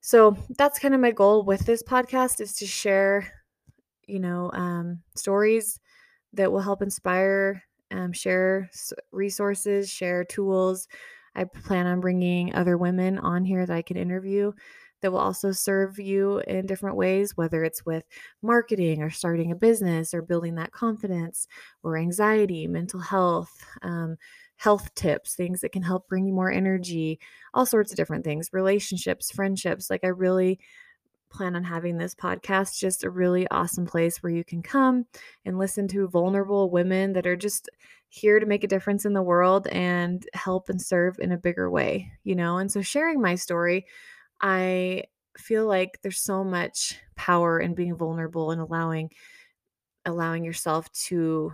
so 0.00 0.36
that's 0.58 0.78
kind 0.78 0.94
of 0.94 1.00
my 1.00 1.10
goal 1.10 1.44
with 1.44 1.60
this 1.60 1.82
podcast 1.82 2.40
is 2.40 2.54
to 2.54 2.66
share 2.66 3.32
you 4.06 4.18
know 4.18 4.50
um, 4.52 5.00
stories 5.16 5.78
that 6.32 6.50
will 6.50 6.60
help 6.60 6.82
inspire, 6.82 7.62
um, 7.90 8.12
share 8.12 8.70
resources, 9.10 9.90
share 9.90 10.24
tools. 10.24 10.88
I 11.34 11.44
plan 11.44 11.86
on 11.86 12.00
bringing 12.00 12.54
other 12.54 12.76
women 12.76 13.18
on 13.18 13.44
here 13.44 13.64
that 13.64 13.76
I 13.76 13.82
can 13.82 13.96
interview 13.96 14.52
that 15.02 15.12
will 15.12 15.18
also 15.18 15.52
serve 15.52 15.98
you 15.98 16.38
in 16.40 16.66
different 16.66 16.96
ways, 16.96 17.36
whether 17.36 17.62
it's 17.64 17.84
with 17.84 18.04
marketing 18.40 19.02
or 19.02 19.10
starting 19.10 19.52
a 19.52 19.56
business 19.56 20.14
or 20.14 20.22
building 20.22 20.54
that 20.54 20.72
confidence 20.72 21.46
or 21.82 21.96
anxiety, 21.96 22.66
mental 22.66 23.00
health, 23.00 23.64
um, 23.82 24.16
health 24.56 24.94
tips, 24.94 25.34
things 25.34 25.60
that 25.60 25.72
can 25.72 25.82
help 25.82 26.08
bring 26.08 26.24
you 26.24 26.32
more 26.32 26.50
energy, 26.50 27.18
all 27.52 27.66
sorts 27.66 27.90
of 27.90 27.96
different 27.96 28.24
things, 28.24 28.50
relationships, 28.52 29.30
friendships. 29.30 29.90
Like, 29.90 30.04
I 30.04 30.08
really 30.08 30.60
plan 31.30 31.56
on 31.56 31.64
having 31.64 31.96
this 31.96 32.14
podcast 32.14 32.78
just 32.78 33.04
a 33.04 33.10
really 33.10 33.48
awesome 33.48 33.86
place 33.86 34.22
where 34.22 34.32
you 34.32 34.44
can 34.44 34.62
come 34.62 35.06
and 35.44 35.58
listen 35.58 35.88
to 35.88 36.06
vulnerable 36.08 36.70
women 36.70 37.14
that 37.14 37.26
are 37.26 37.36
just 37.36 37.68
here 38.08 38.38
to 38.38 38.46
make 38.46 38.62
a 38.62 38.68
difference 38.68 39.06
in 39.06 39.14
the 39.14 39.22
world 39.22 39.66
and 39.68 40.26
help 40.34 40.68
and 40.68 40.80
serve 40.80 41.18
in 41.18 41.32
a 41.32 41.38
bigger 41.38 41.70
way, 41.70 42.12
you 42.24 42.36
know? 42.36 42.58
And 42.58 42.70
so 42.70 42.82
sharing 42.82 43.20
my 43.20 43.34
story, 43.34 43.86
I 44.42 45.04
feel 45.38 45.66
like 45.66 46.00
there's 46.02 46.18
so 46.20 46.44
much 46.44 47.00
power 47.16 47.60
in 47.60 47.74
being 47.74 47.96
vulnerable 47.96 48.50
and 48.50 48.60
allowing 48.60 49.10
allowing 50.04 50.44
yourself 50.44 50.90
to 50.92 51.52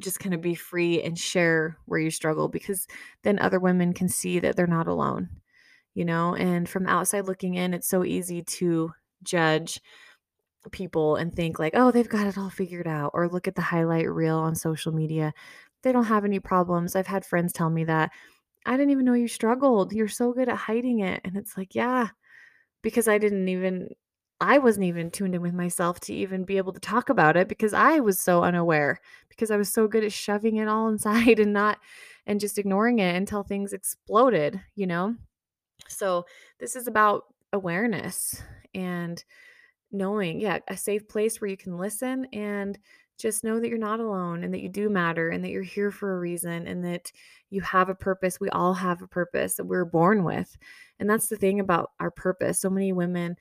just 0.00 0.20
kind 0.20 0.34
of 0.34 0.40
be 0.42 0.54
free 0.54 1.02
and 1.02 1.18
share 1.18 1.78
where 1.86 2.00
you 2.00 2.10
struggle 2.10 2.48
because 2.48 2.86
then 3.24 3.38
other 3.40 3.60
women 3.60 3.94
can 3.94 4.08
see 4.08 4.38
that 4.40 4.56
they're 4.56 4.66
not 4.66 4.88
alone, 4.88 5.28
you 5.94 6.04
know? 6.04 6.34
And 6.36 6.68
from 6.68 6.86
outside 6.86 7.26
looking 7.26 7.54
in, 7.56 7.74
it's 7.74 7.88
so 7.88 8.04
easy 8.04 8.42
to 8.42 8.92
judge 9.24 9.80
people 10.72 11.16
and 11.16 11.34
think 11.34 11.58
like, 11.58 11.72
"Oh, 11.76 11.90
they've 11.90 12.08
got 12.08 12.26
it 12.26 12.38
all 12.38 12.50
figured 12.50 12.86
out," 12.88 13.12
or 13.14 13.28
look 13.28 13.48
at 13.48 13.54
the 13.54 13.62
highlight 13.62 14.10
reel 14.12 14.38
on 14.38 14.54
social 14.54 14.92
media. 14.92 15.32
They 15.82 15.92
don't 15.92 16.04
have 16.04 16.24
any 16.24 16.40
problems. 16.40 16.94
I've 16.96 17.06
had 17.08 17.24
friends 17.24 17.52
tell 17.52 17.70
me 17.70 17.84
that, 17.84 18.12
"I 18.66 18.72
didn't 18.72 18.90
even 18.90 19.04
know 19.04 19.14
you 19.14 19.28
struggled. 19.28 19.92
You're 19.92 20.08
so 20.08 20.32
good 20.32 20.48
at 20.48 20.56
hiding 20.56 21.00
it." 21.00 21.20
And 21.24 21.36
it's 21.36 21.56
like, 21.56 21.74
"Yeah, 21.74 22.08
because 22.82 23.08
I 23.08 23.18
didn't 23.18 23.48
even 23.48 23.90
I 24.40 24.58
wasn't 24.58 24.86
even 24.86 25.10
tuned 25.10 25.34
in 25.34 25.42
with 25.42 25.52
myself 25.54 26.00
to 26.00 26.14
even 26.14 26.44
be 26.44 26.56
able 26.56 26.72
to 26.72 26.80
talk 26.80 27.10
about 27.10 27.36
it 27.36 27.46
because 27.48 27.74
I 27.74 28.00
was 28.00 28.18
so 28.18 28.42
unaware 28.42 29.00
because 29.28 29.50
I 29.50 29.56
was 29.58 29.70
so 29.72 29.86
good 29.86 30.02
at 30.04 30.12
shoving 30.12 30.56
it 30.56 30.68
all 30.68 30.88
inside 30.90 31.38
and 31.40 31.52
not 31.52 31.78
and 32.26 32.40
just 32.40 32.58
ignoring 32.58 33.00
it 33.00 33.14
until 33.16 33.42
things 33.42 33.72
exploded, 33.72 34.60
you 34.76 34.86
know? 34.86 35.16
So, 35.88 36.26
this 36.60 36.76
is 36.76 36.86
about 36.88 37.24
awareness 37.52 38.42
and 38.74 39.22
knowing, 39.92 40.40
yeah, 40.40 40.58
a 40.68 40.76
safe 40.76 41.08
place 41.08 41.40
where 41.40 41.50
you 41.50 41.56
can 41.56 41.78
listen 41.78 42.26
and 42.32 42.78
just 43.18 43.44
know 43.44 43.60
that 43.60 43.68
you're 43.68 43.78
not 43.78 44.00
alone 44.00 44.44
and 44.44 44.54
that 44.54 44.62
you 44.62 44.68
do 44.68 44.88
matter 44.88 45.28
and 45.28 45.44
that 45.44 45.50
you're 45.50 45.62
here 45.62 45.90
for 45.90 46.16
a 46.16 46.18
reason 46.18 46.66
and 46.66 46.84
that 46.84 47.12
you 47.50 47.60
have 47.60 47.88
a 47.88 47.94
purpose. 47.94 48.40
We 48.40 48.48
all 48.48 48.74
have 48.74 49.02
a 49.02 49.08
purpose 49.08 49.56
that 49.56 49.66
we're 49.66 49.84
born 49.84 50.24
with. 50.24 50.56
And 50.98 51.08
that's 51.08 51.28
the 51.28 51.36
thing 51.36 51.60
about 51.60 51.90
our 52.00 52.10
purpose. 52.10 52.60
So 52.60 52.70
many 52.70 52.92
women 52.92 53.36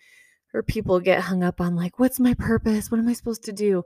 or 0.54 0.64
people 0.64 1.00
get 1.00 1.22
hung 1.22 1.44
up 1.44 1.62
on, 1.62 1.76
like, 1.76 2.00
what's 2.00 2.20
my 2.20 2.34
purpose? 2.34 2.92
What 2.92 3.00
am 3.00 3.08
I 3.08 3.14
supposed 3.14 3.46
to 3.46 3.54
do? 3.54 3.84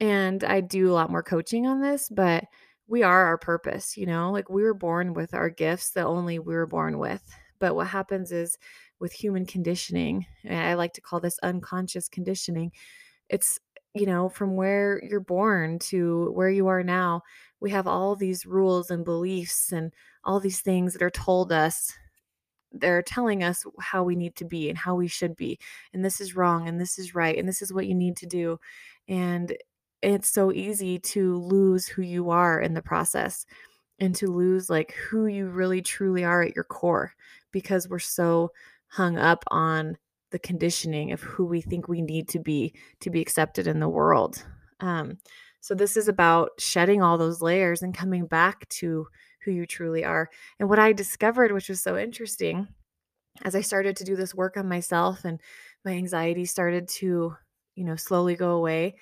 And 0.00 0.42
I 0.42 0.60
do 0.60 0.90
a 0.90 0.94
lot 0.94 1.10
more 1.10 1.22
coaching 1.22 1.66
on 1.66 1.80
this, 1.80 2.08
but 2.10 2.44
we 2.88 3.02
are 3.02 3.24
our 3.26 3.38
purpose, 3.38 3.96
you 3.96 4.04
know, 4.04 4.32
like 4.32 4.50
we 4.50 4.64
were 4.64 4.74
born 4.74 5.14
with 5.14 5.32
our 5.32 5.48
gifts 5.48 5.90
that 5.90 6.04
only 6.04 6.40
we 6.40 6.54
were 6.54 6.66
born 6.66 6.98
with. 6.98 7.22
But 7.60 7.76
what 7.76 7.86
happens 7.86 8.32
is 8.32 8.58
with 9.02 9.12
human 9.12 9.44
conditioning, 9.44 10.24
and 10.44 10.60
I 10.60 10.74
like 10.74 10.92
to 10.94 11.00
call 11.00 11.18
this 11.18 11.38
unconscious 11.42 12.08
conditioning, 12.08 12.70
it's, 13.28 13.58
you 13.94 14.06
know, 14.06 14.28
from 14.28 14.54
where 14.54 15.02
you're 15.04 15.18
born 15.18 15.80
to 15.80 16.30
where 16.32 16.48
you 16.48 16.68
are 16.68 16.84
now, 16.84 17.22
we 17.58 17.72
have 17.72 17.88
all 17.88 18.14
these 18.14 18.46
rules 18.46 18.90
and 18.90 19.04
beliefs 19.04 19.72
and 19.72 19.92
all 20.22 20.38
these 20.38 20.60
things 20.60 20.92
that 20.92 21.02
are 21.02 21.10
told 21.10 21.50
us. 21.50 21.92
They're 22.70 23.02
telling 23.02 23.42
us 23.42 23.64
how 23.80 24.04
we 24.04 24.14
need 24.14 24.36
to 24.36 24.44
be 24.44 24.68
and 24.68 24.78
how 24.78 24.94
we 24.94 25.08
should 25.08 25.34
be. 25.34 25.58
And 25.92 26.04
this 26.04 26.20
is 26.20 26.36
wrong 26.36 26.68
and 26.68 26.80
this 26.80 26.96
is 26.96 27.12
right 27.12 27.36
and 27.36 27.48
this 27.48 27.60
is 27.60 27.72
what 27.72 27.88
you 27.88 27.94
need 27.96 28.16
to 28.18 28.26
do. 28.26 28.60
And 29.08 29.54
it's 30.00 30.28
so 30.28 30.52
easy 30.52 31.00
to 31.00 31.38
lose 31.38 31.88
who 31.88 32.02
you 32.02 32.30
are 32.30 32.60
in 32.60 32.74
the 32.74 32.82
process 32.82 33.46
and 33.98 34.14
to 34.14 34.28
lose 34.28 34.70
like 34.70 34.92
who 34.92 35.26
you 35.26 35.48
really 35.48 35.82
truly 35.82 36.24
are 36.24 36.42
at 36.42 36.54
your 36.54 36.64
core 36.64 37.14
because 37.52 37.88
we're 37.88 37.98
so 37.98 38.50
hung 38.92 39.18
up 39.18 39.44
on 39.48 39.96
the 40.30 40.38
conditioning 40.38 41.12
of 41.12 41.20
who 41.20 41.44
we 41.44 41.60
think 41.60 41.88
we 41.88 42.02
need 42.02 42.28
to 42.28 42.38
be 42.38 42.74
to 43.00 43.10
be 43.10 43.20
accepted 43.20 43.66
in 43.66 43.80
the 43.80 43.88
world. 43.88 44.44
Um, 44.80 45.18
so 45.60 45.74
this 45.74 45.96
is 45.96 46.08
about 46.08 46.50
shedding 46.58 47.02
all 47.02 47.16
those 47.16 47.40
layers 47.40 47.82
and 47.82 47.96
coming 47.96 48.26
back 48.26 48.68
to 48.68 49.06
who 49.44 49.50
you 49.50 49.66
truly 49.66 50.04
are. 50.04 50.28
And 50.58 50.68
what 50.68 50.78
I 50.78 50.92
discovered, 50.92 51.52
which 51.52 51.68
was 51.68 51.82
so 51.82 51.96
interesting, 51.96 52.68
as 53.42 53.54
I 53.54 53.60
started 53.60 53.96
to 53.96 54.04
do 54.04 54.16
this 54.16 54.34
work 54.34 54.56
on 54.56 54.68
myself 54.68 55.24
and 55.24 55.40
my 55.84 55.92
anxiety 55.92 56.44
started 56.44 56.88
to, 56.88 57.34
you 57.74 57.84
know, 57.84 57.96
slowly 57.96 58.34
go 58.34 58.50
away, 58.50 58.96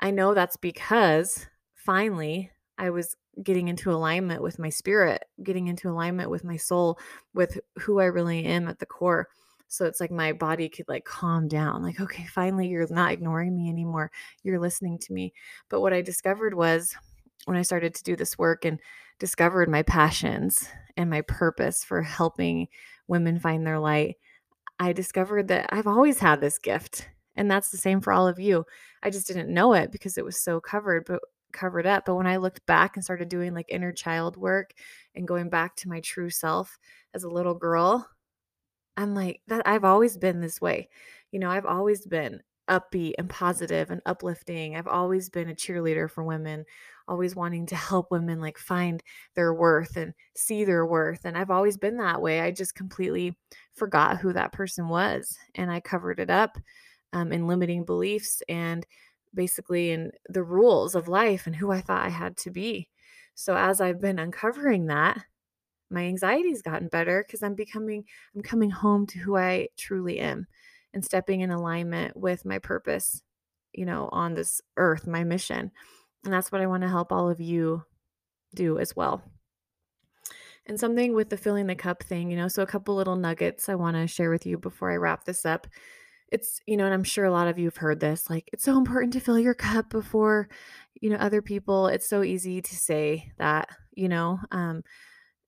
I 0.00 0.10
know 0.10 0.34
that's 0.34 0.56
because 0.56 1.46
finally 1.74 2.50
I 2.76 2.90
was 2.90 3.16
getting 3.42 3.68
into 3.68 3.90
alignment 3.90 4.42
with 4.42 4.58
my 4.58 4.70
spirit, 4.70 5.24
getting 5.42 5.68
into 5.68 5.88
alignment 5.88 6.30
with 6.30 6.44
my 6.44 6.56
soul, 6.56 6.98
with 7.34 7.58
who 7.78 8.00
I 8.00 8.06
really 8.06 8.44
am 8.44 8.68
at 8.68 8.78
the 8.78 8.86
core. 8.86 9.28
So 9.68 9.84
it's 9.84 10.00
like 10.00 10.10
my 10.10 10.32
body 10.32 10.68
could 10.68 10.88
like 10.88 11.04
calm 11.04 11.46
down, 11.46 11.82
like, 11.82 12.00
okay, 12.00 12.26
finally, 12.26 12.68
you're 12.68 12.86
not 12.90 13.12
ignoring 13.12 13.54
me 13.54 13.68
anymore. 13.68 14.10
You're 14.42 14.58
listening 14.58 14.98
to 15.00 15.12
me. 15.12 15.34
But 15.68 15.82
what 15.82 15.92
I 15.92 16.00
discovered 16.00 16.54
was 16.54 16.96
when 17.44 17.56
I 17.56 17.62
started 17.62 17.94
to 17.94 18.04
do 18.04 18.16
this 18.16 18.38
work 18.38 18.64
and 18.64 18.80
discovered 19.18 19.68
my 19.68 19.82
passions 19.82 20.68
and 20.96 21.10
my 21.10 21.20
purpose 21.22 21.84
for 21.84 22.02
helping 22.02 22.68
women 23.08 23.38
find 23.38 23.66
their 23.66 23.78
light, 23.78 24.16
I 24.78 24.92
discovered 24.92 25.48
that 25.48 25.68
I've 25.70 25.86
always 25.86 26.18
had 26.18 26.40
this 26.40 26.58
gift. 26.58 27.08
And 27.36 27.50
that's 27.50 27.70
the 27.70 27.78
same 27.78 28.00
for 28.00 28.12
all 28.12 28.26
of 28.26 28.40
you. 28.40 28.64
I 29.02 29.10
just 29.10 29.26
didn't 29.26 29.52
know 29.52 29.72
it 29.74 29.92
because 29.92 30.18
it 30.18 30.24
was 30.24 30.40
so 30.40 30.60
covered, 30.60 31.04
but 31.06 31.20
covered 31.52 31.86
up. 31.86 32.04
But 32.06 32.16
when 32.16 32.26
I 32.26 32.36
looked 32.36 32.64
back 32.66 32.96
and 32.96 33.04
started 33.04 33.28
doing 33.28 33.54
like 33.54 33.66
inner 33.68 33.92
child 33.92 34.36
work 34.36 34.72
and 35.14 35.28
going 35.28 35.50
back 35.50 35.76
to 35.76 35.88
my 35.88 36.00
true 36.00 36.30
self 36.30 36.78
as 37.14 37.24
a 37.24 37.30
little 37.30 37.54
girl, 37.54 38.08
I'm 38.96 39.14
like, 39.14 39.40
that 39.46 39.66
I've 39.66 39.84
always 39.84 40.16
been 40.16 40.40
this 40.40 40.60
way. 40.60 40.88
You 41.30 41.38
know, 41.40 41.50
I've 41.50 41.66
always 41.66 42.06
been 42.06 42.40
upbeat 42.68 43.14
and 43.18 43.28
positive 43.28 43.90
and 43.90 44.02
uplifting. 44.06 44.76
I've 44.76 44.86
always 44.86 45.30
been 45.30 45.48
a 45.48 45.54
cheerleader 45.54 46.10
for 46.10 46.22
women, 46.22 46.64
always 47.06 47.34
wanting 47.34 47.66
to 47.66 47.76
help 47.76 48.10
women 48.10 48.40
like 48.40 48.58
find 48.58 49.02
their 49.34 49.54
worth 49.54 49.96
and 49.96 50.14
see 50.36 50.64
their 50.64 50.86
worth. 50.86 51.24
And 51.24 51.36
I've 51.36 51.50
always 51.50 51.76
been 51.76 51.96
that 51.98 52.20
way. 52.20 52.40
I 52.40 52.50
just 52.50 52.74
completely 52.74 53.36
forgot 53.74 54.18
who 54.18 54.32
that 54.32 54.52
person 54.52 54.88
was 54.88 55.36
and 55.54 55.70
I 55.70 55.80
covered 55.80 56.20
it 56.20 56.30
up 56.30 56.58
um, 57.12 57.32
in 57.32 57.46
limiting 57.46 57.84
beliefs 57.84 58.42
and 58.48 58.86
basically 59.34 59.90
in 59.90 60.12
the 60.28 60.42
rules 60.42 60.94
of 60.94 61.08
life 61.08 61.46
and 61.46 61.56
who 61.56 61.70
I 61.70 61.80
thought 61.80 62.04
I 62.04 62.10
had 62.10 62.36
to 62.38 62.50
be. 62.50 62.88
So 63.34 63.56
as 63.56 63.80
I've 63.80 64.00
been 64.00 64.18
uncovering 64.18 64.86
that, 64.86 65.24
my 65.90 66.02
anxiety's 66.02 66.62
gotten 66.62 66.88
better 66.88 67.24
because 67.26 67.42
I'm 67.42 67.54
becoming 67.54 68.04
I'm 68.34 68.42
coming 68.42 68.70
home 68.70 69.06
to 69.06 69.18
who 69.18 69.36
I 69.36 69.68
truly 69.76 70.18
am 70.18 70.46
and 70.92 71.04
stepping 71.04 71.40
in 71.40 71.50
alignment 71.50 72.16
with 72.16 72.44
my 72.44 72.58
purpose, 72.58 73.22
you 73.72 73.86
know, 73.86 74.08
on 74.12 74.34
this 74.34 74.60
earth, 74.76 75.06
my 75.06 75.24
mission. 75.24 75.70
And 76.24 76.32
that's 76.32 76.52
what 76.52 76.60
I 76.60 76.66
want 76.66 76.82
to 76.82 76.88
help 76.88 77.12
all 77.12 77.30
of 77.30 77.40
you 77.40 77.84
do 78.54 78.78
as 78.78 78.96
well. 78.96 79.22
And 80.66 80.78
something 80.78 81.14
with 81.14 81.30
the 81.30 81.36
filling 81.36 81.66
the 81.66 81.74
cup 81.74 82.02
thing, 82.02 82.30
you 82.30 82.36
know, 82.36 82.48
so 82.48 82.62
a 82.62 82.66
couple 82.66 82.94
little 82.94 83.16
nuggets 83.16 83.68
I 83.68 83.74
want 83.74 83.96
to 83.96 84.06
share 84.06 84.30
with 84.30 84.44
you 84.44 84.58
before 84.58 84.90
I 84.90 84.96
wrap 84.96 85.24
this 85.24 85.46
up 85.46 85.66
it's 86.30 86.60
you 86.66 86.76
know 86.76 86.84
and 86.84 86.94
i'm 86.94 87.04
sure 87.04 87.24
a 87.24 87.30
lot 87.32 87.48
of 87.48 87.58
you 87.58 87.66
have 87.66 87.76
heard 87.76 88.00
this 88.00 88.28
like 88.28 88.48
it's 88.52 88.64
so 88.64 88.76
important 88.76 89.12
to 89.12 89.20
fill 89.20 89.38
your 89.38 89.54
cup 89.54 89.88
before 89.90 90.48
you 91.00 91.10
know 91.10 91.16
other 91.16 91.42
people. 91.42 91.86
It's 91.88 92.08
so 92.08 92.22
easy 92.22 92.60
to 92.60 92.76
say 92.76 93.32
that 93.38 93.68
you 93.94 94.08
know 94.08 94.38
um 94.50 94.82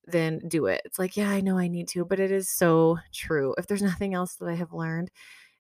then 0.07 0.41
do 0.49 0.67
it. 0.67 0.83
It's 0.85 0.99
like 0.99 1.17
yeah 1.17 1.31
i 1.31 1.41
know 1.41 1.59
i 1.59 1.69
need 1.69 1.89
to 1.89 2.05
but 2.05 2.21
it 2.21 2.33
is 2.33 2.49
so 2.51 2.99
true. 3.13 3.55
If 3.59 3.67
there's 3.67 3.83
nothing 3.83 4.15
else 4.15 4.37
that 4.37 4.49
i 4.49 4.55
have 4.55 4.73
learned 4.73 5.11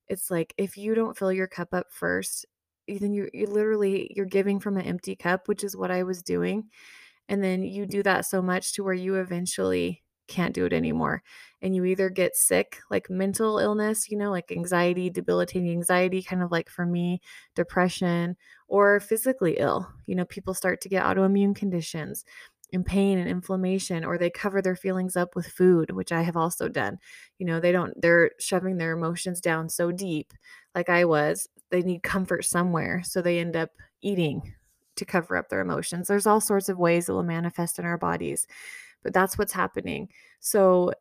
it's 0.09 0.30
like 0.30 0.52
if 0.59 0.76
you 0.76 0.94
don't 0.94 1.16
fill 1.16 1.33
your 1.33 1.46
cup 1.46 1.72
up 1.72 1.87
first 1.90 2.44
then 2.88 3.12
you 3.14 3.28
you 3.33 3.46
literally 3.46 4.12
you're 4.16 4.26
giving 4.26 4.59
from 4.59 4.76
an 4.76 4.85
empty 4.85 5.14
cup 5.14 5.46
which 5.46 5.62
is 5.62 5.76
what 5.76 5.90
i 5.92 6.02
was 6.02 6.22
doing 6.22 6.64
and 7.28 7.42
then 7.44 7.62
you 7.62 7.87
do 7.87 8.02
that 8.02 8.26
so 8.26 8.42
much 8.42 8.72
to 8.72 8.83
where 8.83 8.94
you 8.94 9.14
eventually 9.16 10.02
can't 10.30 10.54
do 10.54 10.64
it 10.64 10.72
anymore. 10.72 11.22
And 11.60 11.76
you 11.76 11.84
either 11.84 12.08
get 12.08 12.36
sick, 12.36 12.78
like 12.90 13.10
mental 13.10 13.58
illness, 13.58 14.10
you 14.10 14.16
know, 14.16 14.30
like 14.30 14.50
anxiety, 14.50 15.10
debilitating 15.10 15.70
anxiety, 15.70 16.22
kind 16.22 16.42
of 16.42 16.50
like 16.50 16.70
for 16.70 16.86
me, 16.86 17.20
depression, 17.54 18.36
or 18.68 19.00
physically 19.00 19.58
ill. 19.58 19.86
You 20.06 20.14
know, 20.14 20.24
people 20.24 20.54
start 20.54 20.80
to 20.82 20.88
get 20.88 21.04
autoimmune 21.04 21.54
conditions 21.54 22.24
and 22.72 22.86
pain 22.86 23.18
and 23.18 23.28
inflammation, 23.28 24.04
or 24.04 24.16
they 24.16 24.30
cover 24.30 24.62
their 24.62 24.76
feelings 24.76 25.16
up 25.16 25.34
with 25.34 25.46
food, 25.46 25.90
which 25.90 26.12
I 26.12 26.22
have 26.22 26.36
also 26.36 26.68
done. 26.68 26.98
You 27.38 27.46
know, 27.46 27.60
they 27.60 27.72
don't, 27.72 28.00
they're 28.00 28.30
shoving 28.38 28.78
their 28.78 28.92
emotions 28.92 29.40
down 29.40 29.68
so 29.68 29.90
deep, 29.92 30.32
like 30.74 30.88
I 30.88 31.04
was. 31.04 31.48
They 31.70 31.82
need 31.82 32.02
comfort 32.02 32.44
somewhere. 32.44 33.02
So 33.04 33.20
they 33.20 33.38
end 33.38 33.56
up 33.56 33.70
eating 34.02 34.54
to 34.96 35.04
cover 35.04 35.36
up 35.36 35.48
their 35.48 35.60
emotions. 35.60 36.08
There's 36.08 36.26
all 36.26 36.40
sorts 36.40 36.68
of 36.68 36.78
ways 36.78 37.08
it 37.08 37.12
will 37.12 37.22
manifest 37.22 37.78
in 37.78 37.84
our 37.84 37.98
bodies 37.98 38.46
but 39.02 39.12
that's 39.12 39.38
what's 39.38 39.52
happening. 39.52 40.08
So 40.40 40.92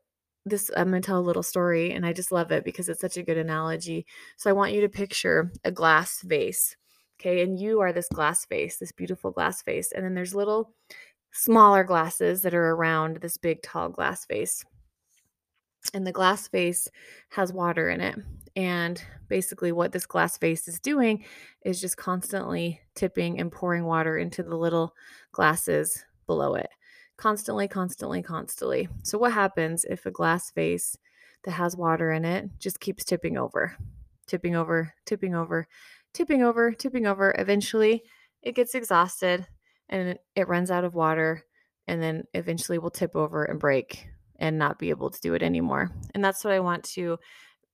this 0.45 0.71
I'm 0.75 0.89
going 0.89 1.01
to 1.01 1.05
tell 1.05 1.19
a 1.19 1.21
little 1.21 1.43
story 1.43 1.91
and 1.91 2.05
I 2.05 2.13
just 2.13 2.31
love 2.31 2.51
it 2.51 2.63
because 2.63 2.89
it's 2.89 3.01
such 3.01 3.17
a 3.17 3.23
good 3.23 3.37
analogy. 3.37 4.05
So 4.37 4.49
I 4.49 4.53
want 4.53 4.73
you 4.73 4.81
to 4.81 4.89
picture 4.89 5.51
a 5.63 5.71
glass 5.71 6.21
vase. 6.21 6.75
Okay? 7.19 7.41
And 7.41 7.59
you 7.59 7.81
are 7.81 7.91
this 7.91 8.07
glass 8.09 8.45
vase, 8.45 8.77
this 8.77 8.91
beautiful 8.91 9.31
glass 9.31 9.61
vase. 9.63 9.91
And 9.91 10.05
then 10.05 10.13
there's 10.13 10.35
little 10.35 10.73
smaller 11.31 11.83
glasses 11.83 12.41
that 12.41 12.53
are 12.53 12.71
around 12.71 13.17
this 13.17 13.37
big 13.37 13.61
tall 13.61 13.89
glass 13.89 14.25
vase. 14.25 14.63
And 15.93 16.05
the 16.05 16.11
glass 16.11 16.47
vase 16.47 16.87
has 17.29 17.53
water 17.53 17.89
in 17.89 18.01
it. 18.01 18.15
And 18.55 19.01
basically, 19.29 19.71
what 19.71 19.91
this 19.91 20.05
glass 20.05 20.37
vase 20.37 20.67
is 20.67 20.79
doing 20.79 21.23
is 21.63 21.79
just 21.79 21.97
constantly 21.97 22.81
tipping 22.95 23.39
and 23.39 23.51
pouring 23.51 23.85
water 23.85 24.17
into 24.17 24.43
the 24.43 24.57
little 24.57 24.93
glasses 25.31 26.03
below 26.27 26.55
it. 26.55 26.69
Constantly, 27.19 27.67
constantly, 27.67 28.21
constantly. 28.21 28.87
So, 29.03 29.17
what 29.17 29.33
happens 29.33 29.83
if 29.83 30.05
a 30.05 30.11
glass 30.11 30.51
vase 30.51 30.97
that 31.43 31.51
has 31.51 31.75
water 31.75 32.13
in 32.13 32.23
it 32.23 32.49
just 32.59 32.79
keeps 32.79 33.03
tipping 33.03 33.37
over, 33.37 33.75
tipping 34.25 34.55
over, 34.55 34.93
tipping 35.05 35.35
over, 35.35 35.67
tipping 36.13 36.43
over, 36.43 36.71
tipping 36.71 37.05
over? 37.05 37.35
Eventually, 37.37 38.03
it 38.41 38.55
gets 38.55 38.73
exhausted 38.73 39.45
and 39.89 40.17
it 40.33 40.47
runs 40.47 40.71
out 40.71 40.85
of 40.85 40.93
water, 40.95 41.43
and 41.87 42.01
then 42.01 42.23
eventually 42.33 42.79
will 42.79 42.89
tip 42.89 43.17
over 43.17 43.43
and 43.43 43.59
break 43.59 44.07
and 44.37 44.57
not 44.57 44.79
be 44.79 44.89
able 44.89 45.09
to 45.09 45.19
do 45.19 45.33
it 45.33 45.43
anymore. 45.43 45.91
And 46.15 46.23
that's 46.23 46.45
what 46.45 46.53
I 46.53 46.61
want 46.61 46.85
to 46.95 47.19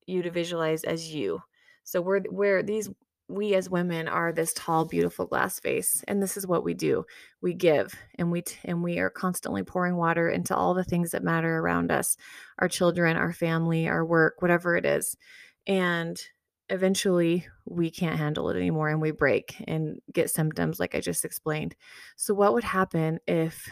you 0.07 0.23
to 0.23 0.31
visualize 0.31 0.83
as 0.83 1.13
you. 1.13 1.39
So 1.83 2.01
we're 2.01 2.21
we're 2.31 2.63
these 2.63 2.89
we 3.27 3.55
as 3.55 3.69
women 3.69 4.07
are 4.07 4.31
this 4.31 4.53
tall 4.53 4.85
beautiful 4.85 5.25
glass 5.25 5.59
vase 5.59 6.03
and 6.07 6.21
this 6.21 6.37
is 6.37 6.45
what 6.45 6.63
we 6.63 6.73
do. 6.73 7.05
We 7.41 7.53
give 7.53 7.93
and 8.15 8.31
we 8.31 8.43
t- 8.43 8.57
and 8.65 8.83
we 8.83 8.99
are 8.99 9.09
constantly 9.09 9.63
pouring 9.63 9.95
water 9.95 10.29
into 10.29 10.55
all 10.55 10.73
the 10.73 10.83
things 10.83 11.11
that 11.11 11.23
matter 11.23 11.57
around 11.57 11.91
us 11.91 12.17
our 12.59 12.67
children 12.67 13.17
our 13.17 13.33
family 13.33 13.87
our 13.87 14.05
work 14.05 14.41
whatever 14.41 14.75
it 14.75 14.85
is. 14.85 15.17
And 15.65 16.21
eventually 16.69 17.47
we 17.65 17.89
can't 17.89 18.17
handle 18.17 18.49
it 18.49 18.57
anymore 18.57 18.89
and 18.89 19.01
we 19.01 19.11
break 19.11 19.55
and 19.67 19.99
get 20.11 20.31
symptoms 20.31 20.79
like 20.79 20.93
i 20.93 20.99
just 20.99 21.25
explained. 21.25 21.75
So 22.15 22.33
what 22.33 22.53
would 22.53 22.63
happen 22.63 23.19
if 23.27 23.69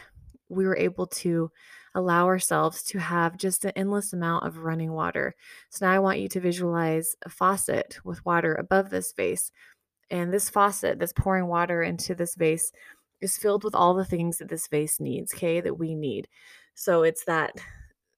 we 0.48 0.66
were 0.66 0.76
able 0.76 1.06
to 1.06 1.50
allow 1.94 2.26
ourselves 2.26 2.82
to 2.82 2.98
have 2.98 3.36
just 3.36 3.64
an 3.64 3.72
endless 3.76 4.12
amount 4.12 4.46
of 4.46 4.58
running 4.58 4.92
water. 4.92 5.34
So 5.70 5.86
now 5.86 5.92
I 5.92 5.98
want 5.98 6.18
you 6.18 6.28
to 6.28 6.40
visualize 6.40 7.14
a 7.24 7.28
faucet 7.28 7.98
with 8.04 8.24
water 8.24 8.54
above 8.54 8.90
this 8.90 9.12
vase. 9.12 9.52
And 10.10 10.32
this 10.32 10.50
faucet 10.50 10.98
that's 10.98 11.12
pouring 11.12 11.46
water 11.46 11.82
into 11.82 12.14
this 12.14 12.34
vase 12.34 12.72
is 13.20 13.38
filled 13.38 13.64
with 13.64 13.74
all 13.74 13.94
the 13.94 14.04
things 14.04 14.38
that 14.38 14.48
this 14.48 14.66
vase 14.68 15.00
needs, 15.00 15.32
okay, 15.34 15.60
that 15.60 15.78
we 15.78 15.94
need. 15.94 16.28
So 16.74 17.04
it's 17.04 17.24
that, 17.24 17.52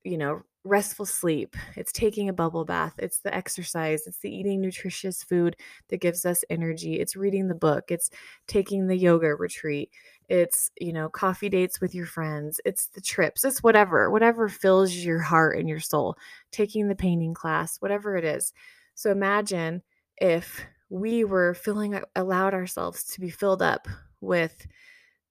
you 0.04 0.18
know, 0.18 0.42
restful 0.64 1.06
sleep, 1.06 1.54
it's 1.76 1.92
taking 1.92 2.28
a 2.28 2.32
bubble 2.32 2.64
bath, 2.64 2.94
it's 2.98 3.20
the 3.20 3.32
exercise, 3.32 4.06
it's 4.06 4.18
the 4.18 4.34
eating 4.34 4.60
nutritious 4.60 5.22
food 5.22 5.56
that 5.88 6.00
gives 6.00 6.26
us 6.26 6.44
energy, 6.50 6.94
it's 6.94 7.14
reading 7.14 7.46
the 7.46 7.54
book, 7.54 7.84
it's 7.88 8.10
taking 8.48 8.86
the 8.86 8.96
yoga 8.96 9.34
retreat, 9.34 9.90
it's, 10.28 10.70
you 10.80 10.92
know, 10.92 11.08
coffee 11.08 11.48
dates 11.48 11.80
with 11.80 11.94
your 11.94 12.06
friends, 12.06 12.60
it's 12.64 12.88
the 12.88 13.00
trips, 13.00 13.44
it's 13.44 13.62
whatever, 13.62 14.10
whatever 14.10 14.48
fills 14.48 14.92
your 14.94 15.20
heart 15.20 15.58
and 15.58 15.68
your 15.68 15.80
soul, 15.80 16.16
taking 16.50 16.88
the 16.88 16.96
painting 16.96 17.34
class, 17.34 17.76
whatever 17.78 18.16
it 18.16 18.24
is. 18.24 18.52
So 18.94 19.10
imagine 19.10 19.82
if 20.18 20.64
we 20.88 21.24
were 21.24 21.54
filling 21.54 22.00
allowed 22.14 22.54
ourselves 22.54 23.04
to 23.04 23.20
be 23.20 23.30
filled 23.30 23.62
up 23.62 23.88
with 24.20 24.66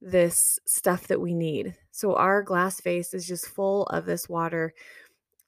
this 0.02 0.60
stuff 0.66 1.08
that 1.08 1.20
we 1.20 1.34
need. 1.34 1.76
So 1.92 2.16
our 2.16 2.44
glass 2.44 2.80
vase 2.82 3.14
is 3.14 3.28
just 3.28 3.48
full 3.48 3.84
of 3.88 4.06
this 4.06 4.30
water 4.30 4.74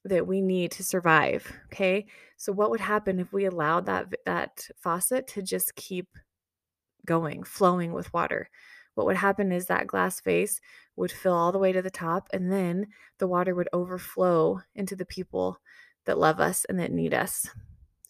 that 0.04 0.26
we 0.26 0.40
need 0.40 0.72
to 0.72 0.84
survive, 0.84 1.50
okay? 1.66 2.06
So 2.36 2.52
what 2.52 2.70
would 2.70 2.80
happen 2.80 3.18
if 3.18 3.32
we 3.32 3.44
allowed 3.44 3.86
that 3.86 4.06
that 4.26 4.66
faucet 4.76 5.26
to 5.28 5.42
just 5.42 5.74
keep 5.74 6.08
going, 7.06 7.42
flowing 7.44 7.92
with 7.92 8.12
water? 8.12 8.48
What 8.98 9.06
would 9.06 9.16
happen 9.16 9.52
is 9.52 9.66
that 9.66 9.86
glass 9.86 10.20
vase 10.20 10.60
would 10.96 11.12
fill 11.12 11.32
all 11.32 11.52
the 11.52 11.58
way 11.60 11.70
to 11.70 11.80
the 11.80 11.88
top 11.88 12.28
and 12.32 12.50
then 12.50 12.88
the 13.18 13.28
water 13.28 13.54
would 13.54 13.68
overflow 13.72 14.60
into 14.74 14.96
the 14.96 15.06
people 15.06 15.60
that 16.06 16.18
love 16.18 16.40
us 16.40 16.66
and 16.68 16.80
that 16.80 16.90
need 16.90 17.14
us. 17.14 17.48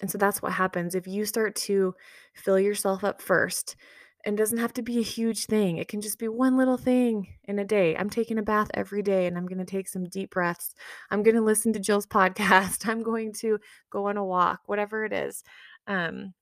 And 0.00 0.10
so 0.10 0.16
that's 0.16 0.40
what 0.40 0.52
happens 0.52 0.94
if 0.94 1.06
you 1.06 1.26
start 1.26 1.54
to 1.56 1.94
fill 2.32 2.58
yourself 2.58 3.04
up 3.04 3.20
first 3.20 3.76
and 4.24 4.38
doesn't 4.38 4.56
have 4.56 4.72
to 4.72 4.82
be 4.82 4.98
a 4.98 5.02
huge 5.02 5.44
thing. 5.44 5.76
It 5.76 5.88
can 5.88 6.00
just 6.00 6.18
be 6.18 6.26
one 6.26 6.56
little 6.56 6.78
thing 6.78 7.34
in 7.44 7.58
a 7.58 7.66
day. 7.66 7.94
I'm 7.94 8.08
taking 8.08 8.38
a 8.38 8.42
bath 8.42 8.70
every 8.72 9.02
day 9.02 9.26
and 9.26 9.36
I'm 9.36 9.44
going 9.44 9.58
to 9.58 9.66
take 9.66 9.88
some 9.88 10.04
deep 10.04 10.30
breaths. 10.30 10.74
I'm 11.10 11.22
going 11.22 11.34
to 11.34 11.42
listen 11.42 11.74
to 11.74 11.80
Jill's 11.80 12.06
podcast. 12.18 12.88
I'm 12.88 13.02
going 13.02 13.34
to 13.40 13.58
go 13.90 14.06
on 14.06 14.16
a 14.16 14.24
walk, 14.24 14.60
whatever 14.64 15.04
it 15.04 15.12
is. 15.12 15.44
Um, 15.86 16.32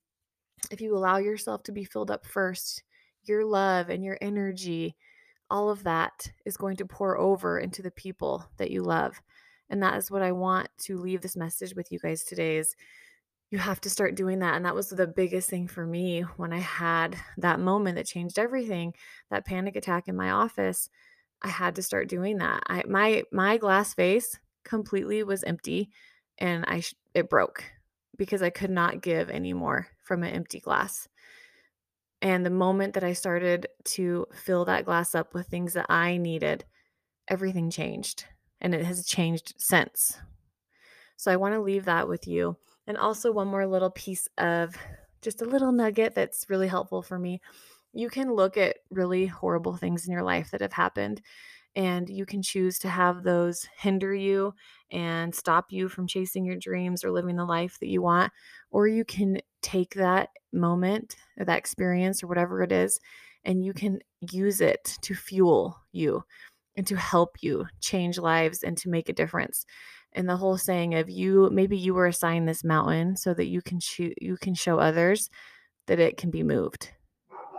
if 0.70 0.80
you 0.80 0.96
allow 0.96 1.16
yourself 1.16 1.64
to 1.64 1.72
be 1.72 1.82
filled 1.82 2.12
up 2.12 2.24
first, 2.24 2.84
your 3.28 3.44
love 3.44 3.88
and 3.88 4.04
your 4.04 4.18
energy, 4.20 4.96
all 5.50 5.70
of 5.70 5.84
that 5.84 6.30
is 6.44 6.56
going 6.56 6.76
to 6.76 6.86
pour 6.86 7.18
over 7.18 7.58
into 7.58 7.82
the 7.82 7.90
people 7.90 8.44
that 8.56 8.70
you 8.70 8.82
love. 8.82 9.20
And 9.70 9.82
that 9.82 9.96
is 9.96 10.10
what 10.10 10.22
I 10.22 10.32
want 10.32 10.68
to 10.82 10.98
leave 10.98 11.22
this 11.22 11.36
message 11.36 11.74
with 11.74 11.90
you 11.90 11.98
guys 11.98 12.24
today 12.24 12.56
is 12.56 12.76
you 13.50 13.58
have 13.58 13.80
to 13.82 13.90
start 13.90 14.16
doing 14.16 14.40
that. 14.40 14.56
And 14.56 14.64
that 14.64 14.74
was 14.74 14.88
the 14.88 15.06
biggest 15.06 15.48
thing 15.48 15.68
for 15.68 15.86
me 15.86 16.22
when 16.36 16.52
I 16.52 16.58
had 16.58 17.16
that 17.38 17.60
moment 17.60 17.96
that 17.96 18.06
changed 18.06 18.38
everything, 18.38 18.94
that 19.30 19.46
panic 19.46 19.76
attack 19.76 20.08
in 20.08 20.16
my 20.16 20.30
office. 20.30 20.88
I 21.42 21.48
had 21.48 21.76
to 21.76 21.82
start 21.82 22.08
doing 22.08 22.38
that. 22.38 22.62
I 22.66 22.82
my 22.88 23.24
my 23.30 23.56
glass 23.56 23.94
vase 23.94 24.38
completely 24.64 25.22
was 25.22 25.44
empty 25.44 25.90
and 26.38 26.64
I 26.66 26.82
it 27.14 27.28
broke 27.28 27.64
because 28.16 28.42
I 28.42 28.50
could 28.50 28.70
not 28.70 29.02
give 29.02 29.30
anymore 29.30 29.88
from 30.02 30.22
an 30.22 30.30
empty 30.30 30.60
glass. 30.60 31.08
And 32.22 32.44
the 32.46 32.50
moment 32.50 32.94
that 32.94 33.04
I 33.04 33.12
started 33.12 33.66
to 33.84 34.26
fill 34.32 34.64
that 34.64 34.84
glass 34.84 35.14
up 35.14 35.34
with 35.34 35.48
things 35.48 35.74
that 35.74 35.86
I 35.88 36.16
needed, 36.16 36.64
everything 37.28 37.70
changed 37.70 38.24
and 38.60 38.74
it 38.74 38.84
has 38.84 39.06
changed 39.06 39.54
since. 39.58 40.18
So 41.16 41.30
I 41.30 41.36
want 41.36 41.54
to 41.54 41.60
leave 41.60 41.84
that 41.86 42.08
with 42.08 42.26
you 42.26 42.56
and 42.86 42.96
also, 42.96 43.32
one 43.32 43.48
more 43.48 43.66
little 43.66 43.90
piece 43.90 44.28
of 44.38 44.76
just 45.20 45.42
a 45.42 45.46
little 45.46 45.72
nugget 45.72 46.14
that's 46.14 46.48
really 46.48 46.68
helpful 46.68 47.02
for 47.02 47.18
me. 47.18 47.40
You 47.92 48.08
can 48.08 48.32
look 48.32 48.56
at 48.56 48.76
really 48.90 49.26
horrible 49.26 49.76
things 49.76 50.06
in 50.06 50.12
your 50.12 50.22
life 50.22 50.52
that 50.52 50.60
have 50.60 50.72
happened, 50.72 51.20
and 51.76 52.08
you 52.08 52.26
can 52.26 52.42
choose 52.42 52.78
to 52.80 52.88
have 52.88 53.22
those 53.22 53.68
hinder 53.78 54.14
you 54.14 54.54
and 54.90 55.34
stop 55.34 55.66
you 55.70 55.88
from 55.88 56.06
chasing 56.06 56.44
your 56.44 56.56
dreams 56.56 57.04
or 57.04 57.12
living 57.12 57.36
the 57.36 57.44
life 57.44 57.78
that 57.80 57.88
you 57.88 58.02
want. 58.02 58.32
Or 58.70 58.88
you 58.88 59.04
can 59.04 59.40
take 59.62 59.94
that 59.94 60.30
moment 60.52 61.16
or 61.38 61.44
that 61.44 61.58
experience 61.58 62.22
or 62.22 62.26
whatever 62.26 62.62
it 62.62 62.72
is, 62.72 62.98
and 63.44 63.64
you 63.64 63.72
can 63.72 64.00
use 64.32 64.60
it 64.60 64.96
to 65.02 65.14
fuel 65.14 65.78
you 65.92 66.24
and 66.76 66.86
to 66.86 66.96
help 66.96 67.36
you 67.42 67.66
change 67.80 68.18
lives 68.18 68.62
and 68.62 68.76
to 68.78 68.88
make 68.88 69.08
a 69.08 69.14
difference 69.14 69.64
and 70.16 70.28
the 70.28 70.36
whole 70.36 70.56
saying 70.56 70.94
of 70.94 71.08
you 71.08 71.48
maybe 71.52 71.76
you 71.76 71.94
were 71.94 72.06
assigned 72.06 72.48
this 72.48 72.64
mountain 72.64 73.16
so 73.16 73.32
that 73.34 73.46
you 73.46 73.62
can 73.62 73.78
shoot 73.78 74.14
you 74.20 74.36
can 74.36 74.54
show 74.54 74.78
others 74.78 75.30
that 75.86 76.00
it 76.00 76.16
can 76.16 76.30
be 76.30 76.42
moved 76.42 76.90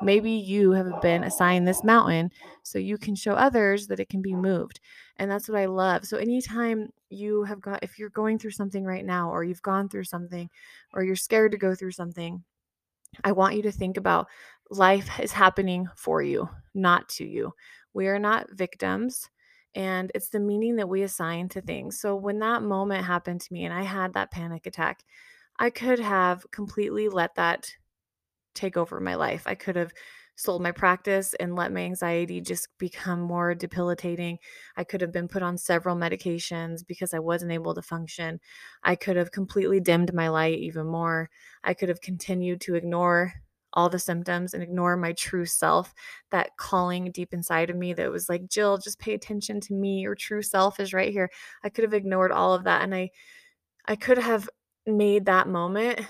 maybe 0.02 0.32
you 0.32 0.72
have 0.72 1.02
been 1.02 1.24
assigned 1.24 1.68
this 1.68 1.84
mountain 1.84 2.30
so 2.64 2.78
you 2.78 2.98
can 2.98 3.16
show 3.16 3.34
others 3.34 3.88
that 3.88 4.00
it 4.00 4.10
can 4.10 4.22
be 4.22 4.36
moved 4.36 4.80
and 5.18 5.30
that's 5.30 5.50
what 5.50 5.58
i 5.58 5.66
love 5.66 6.06
so 6.06 6.18
anytime 6.18 6.90
you 7.10 7.44
have 7.44 7.62
got 7.62 7.84
if 7.84 7.98
you're 7.98 8.10
going 8.10 8.38
through 8.38 8.52
something 8.52 8.84
right 8.84 9.06
now 9.06 9.30
or 9.30 9.44
you've 9.44 9.62
gone 9.62 9.90
through 9.90 10.04
something 10.04 10.50
or 10.94 11.04
you're 11.04 11.16
scared 11.16 11.52
to 11.52 11.58
go 11.58 11.74
through 11.74 11.92
something 11.92 12.44
i 13.24 13.32
want 13.32 13.56
you 13.56 13.62
to 13.62 13.72
think 13.72 13.98
about 13.98 14.28
life 14.70 15.20
is 15.20 15.32
happening 15.32 15.88
for 15.96 16.22
you 16.22 16.48
not 16.74 17.08
to 17.10 17.26
you 17.26 17.54
we 17.94 18.08
are 18.08 18.20
not 18.20 18.52
victims 18.52 19.30
and 19.78 20.12
it's 20.16 20.30
the 20.30 20.40
meaning 20.40 20.78
that 20.78 20.90
we 20.90 21.04
assign 21.04 21.50
to 21.50 21.62
things. 21.62 22.00
So 22.00 22.16
when 22.16 22.40
that 22.40 22.64
moment 22.64 23.06
happened 23.06 23.42
to 23.42 23.54
me 23.54 23.64
and 23.64 23.72
I 23.72 23.84
had 23.84 24.14
that 24.14 24.32
panic 24.32 24.66
attack, 24.66 25.04
I 25.60 25.70
could 25.70 26.00
have 26.00 26.50
completely 26.50 27.10
let 27.10 27.36
that 27.36 27.70
take 28.58 28.78
over 28.78 29.00
my 29.00 29.16
life. 29.16 29.44
I 29.46 29.56
could 29.56 29.76
have 29.76 29.94
sold 30.36 30.62
my 30.62 30.72
practice 30.72 31.34
and 31.40 31.56
let 31.56 31.74
my 31.74 31.82
anxiety 31.82 32.40
just 32.40 32.68
become 32.78 33.20
more 33.20 33.56
debilitating. 33.56 34.38
I 34.78 34.84
could 34.84 35.02
have 35.02 35.12
been 35.12 35.28
put 35.28 35.42
on 35.42 35.58
several 35.58 35.96
medications 35.96 36.86
because 36.86 37.14
I 37.14 37.20
wasn't 37.20 37.52
able 37.52 37.74
to 37.74 37.82
function. 37.82 38.40
I 38.84 38.96
could 38.96 39.16
have 39.16 39.32
completely 39.32 39.80
dimmed 39.80 40.14
my 40.14 40.30
light 40.30 40.60
even 40.60 40.86
more. 40.86 41.30
I 41.64 41.74
could 41.74 41.90
have 41.90 42.02
continued 42.02 42.62
to 42.62 42.76
ignore 42.76 43.34
all 43.74 43.90
the 43.90 44.00
symptoms 44.00 44.54
and 44.54 44.64
ignore 44.64 44.96
my 44.96 45.12
true 45.14 45.46
self, 45.46 45.94
that 46.32 46.56
calling 46.58 47.12
deep 47.12 47.34
inside 47.34 47.70
of 47.70 47.76
me 47.76 47.94
that 47.94 48.12
was 48.12 48.30
like, 48.30 48.48
Jill, 48.48 48.78
just 48.78 49.00
pay 49.00 49.14
attention 49.14 49.60
to 49.62 49.74
me. 49.74 50.00
Your 50.00 50.16
true 50.16 50.42
self 50.42 50.80
is 50.80 50.94
right 50.94 51.12
here. 51.12 51.30
I 51.64 51.70
could 51.70 51.84
have 51.84 51.94
ignored 51.94 52.32
all 52.32 52.54
of 52.54 52.64
that. 52.64 52.84
And 52.84 52.96
I, 52.96 53.10
I 53.88 53.96
could 53.96 54.18
have 54.18 54.50
made 54.86 55.26
that 55.26 55.48
moment 55.48 56.02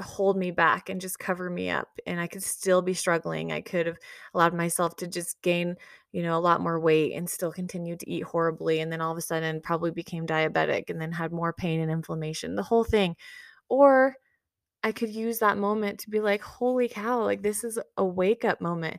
hold 0.00 0.36
me 0.36 0.50
back 0.50 0.88
and 0.88 1.00
just 1.00 1.18
cover 1.18 1.48
me 1.48 1.70
up 1.70 1.88
and 2.06 2.20
I 2.20 2.26
could 2.26 2.42
still 2.42 2.82
be 2.82 2.94
struggling. 2.94 3.52
I 3.52 3.60
could 3.60 3.86
have 3.86 3.98
allowed 4.34 4.54
myself 4.54 4.96
to 4.96 5.06
just 5.06 5.40
gain, 5.42 5.76
you 6.10 6.22
know, 6.22 6.36
a 6.36 6.40
lot 6.40 6.60
more 6.60 6.80
weight 6.80 7.12
and 7.14 7.30
still 7.30 7.52
continue 7.52 7.96
to 7.96 8.10
eat 8.10 8.24
horribly 8.24 8.80
and 8.80 8.90
then 8.90 9.00
all 9.00 9.12
of 9.12 9.18
a 9.18 9.22
sudden 9.22 9.60
probably 9.60 9.92
became 9.92 10.26
diabetic 10.26 10.90
and 10.90 11.00
then 11.00 11.12
had 11.12 11.32
more 11.32 11.52
pain 11.52 11.80
and 11.80 11.92
inflammation. 11.92 12.56
The 12.56 12.62
whole 12.62 12.84
thing. 12.84 13.14
Or 13.68 14.16
I 14.82 14.92
could 14.92 15.10
use 15.10 15.38
that 15.38 15.58
moment 15.58 16.00
to 16.00 16.10
be 16.10 16.20
like, 16.20 16.42
holy 16.42 16.88
cow, 16.88 17.22
like 17.22 17.42
this 17.42 17.62
is 17.62 17.78
a 17.96 18.04
wake 18.04 18.44
up 18.44 18.60
moment. 18.60 18.98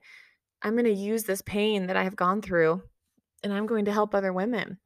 I'm 0.61 0.73
going 0.73 0.85
to 0.85 0.91
use 0.91 1.25
this 1.25 1.41
pain 1.41 1.87
that 1.87 1.97
I 1.97 2.03
have 2.03 2.15
gone 2.15 2.41
through 2.41 2.81
and 3.43 3.53
I'm 3.53 3.65
going 3.65 3.85
to 3.85 3.93
help 3.93 4.15
other 4.15 4.31
women. 4.33 4.79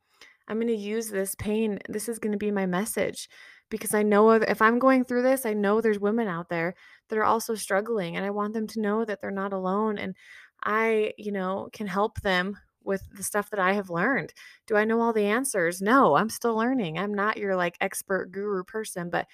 I'm 0.47 0.57
going 0.57 0.67
to 0.67 0.75
use 0.75 1.09
this 1.09 1.35
pain. 1.35 1.79
This 1.87 2.09
is 2.09 2.17
going 2.17 2.31
to 2.31 2.37
be 2.37 2.49
my 2.49 2.65
message 2.65 3.29
because 3.69 3.93
I 3.93 4.03
know 4.03 4.31
if 4.31 4.61
I'm 4.61 4.79
going 4.79 5.03
through 5.03 5.23
this, 5.23 5.45
I 5.45 5.53
know 5.53 5.81
there's 5.81 5.99
women 5.99 6.27
out 6.27 6.49
there 6.49 6.75
that 7.09 7.17
are 7.17 7.23
also 7.23 7.55
struggling 7.55 8.15
and 8.15 8.25
I 8.25 8.29
want 8.31 8.53
them 8.53 8.67
to 8.67 8.81
know 8.81 9.05
that 9.05 9.21
they're 9.21 9.31
not 9.31 9.53
alone 9.53 9.97
and 9.97 10.15
I, 10.63 11.13
you 11.17 11.31
know, 11.31 11.69
can 11.71 11.87
help 11.87 12.21
them 12.21 12.57
with 12.83 13.03
the 13.15 13.23
stuff 13.23 13.49
that 13.51 13.59
I 13.59 13.73
have 13.73 13.89
learned. 13.89 14.33
Do 14.67 14.75
I 14.75 14.85
know 14.85 15.01
all 15.01 15.13
the 15.13 15.25
answers? 15.25 15.81
No, 15.81 16.15
I'm 16.15 16.29
still 16.29 16.55
learning. 16.55 16.97
I'm 16.97 17.13
not 17.13 17.37
your 17.37 17.55
like 17.55 17.77
expert 17.81 18.31
guru 18.31 18.63
person, 18.63 19.09
but 19.09 19.27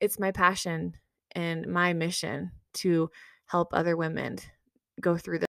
it's 0.00 0.18
my 0.18 0.32
passion 0.32 0.94
and 1.32 1.66
my 1.66 1.92
mission 1.92 2.50
to 2.74 3.10
help 3.46 3.68
other 3.72 3.96
women 3.96 4.38
go 5.00 5.16
through 5.16 5.40
this. 5.40 5.46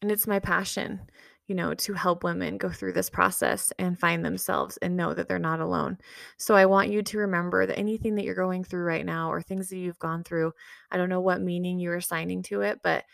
And 0.00 0.12
it's 0.12 0.26
my 0.26 0.38
passion, 0.38 1.00
you 1.48 1.54
know, 1.54 1.72
to 1.74 1.94
help 1.94 2.22
women 2.22 2.58
go 2.58 2.68
through 2.68 2.92
this 2.92 3.08
process 3.08 3.72
and 3.78 3.98
find 3.98 4.24
themselves 4.24 4.76
and 4.76 4.96
know 4.96 5.14
that 5.14 5.26
they're 5.26 5.38
not 5.38 5.60
alone. 5.60 5.96
So 6.36 6.54
I 6.54 6.66
want 6.66 6.90
you 6.90 7.02
to 7.02 7.18
remember 7.18 7.64
that 7.66 7.78
anything 7.78 8.14
that 8.14 8.24
you're 8.24 8.34
going 8.34 8.62
through 8.62 8.84
right 8.84 9.04
now 9.04 9.32
or 9.32 9.40
things 9.40 9.70
that 9.70 9.78
you've 9.78 9.98
gone 9.98 10.22
through, 10.22 10.52
I 10.90 10.98
don't 10.98 11.08
know 11.08 11.22
what 11.22 11.40
meaning 11.40 11.80
you're 11.80 11.96
assigning 11.96 12.42
to 12.44 12.60
it, 12.60 12.80
but 12.84 13.04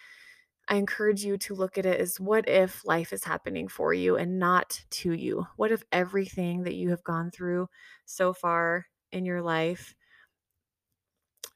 I 0.66 0.76
encourage 0.76 1.22
you 1.24 1.38
to 1.38 1.54
look 1.54 1.78
at 1.78 1.86
it 1.86 2.00
as 2.00 2.18
what 2.18 2.48
if 2.48 2.84
life 2.84 3.12
is 3.12 3.22
happening 3.22 3.68
for 3.68 3.94
you 3.94 4.16
and 4.16 4.40
not 4.40 4.82
to 4.90 5.12
you? 5.12 5.46
What 5.56 5.70
if 5.70 5.84
everything 5.92 6.64
that 6.64 6.74
you 6.74 6.90
have 6.90 7.04
gone 7.04 7.30
through 7.30 7.68
so 8.04 8.32
far 8.32 8.86
in 9.12 9.24
your 9.24 9.42
life 9.42 9.94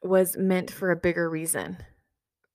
was 0.02 0.36
meant 0.36 0.70
for 0.70 0.92
a 0.92 0.96
bigger 0.96 1.28
reason? 1.28 1.78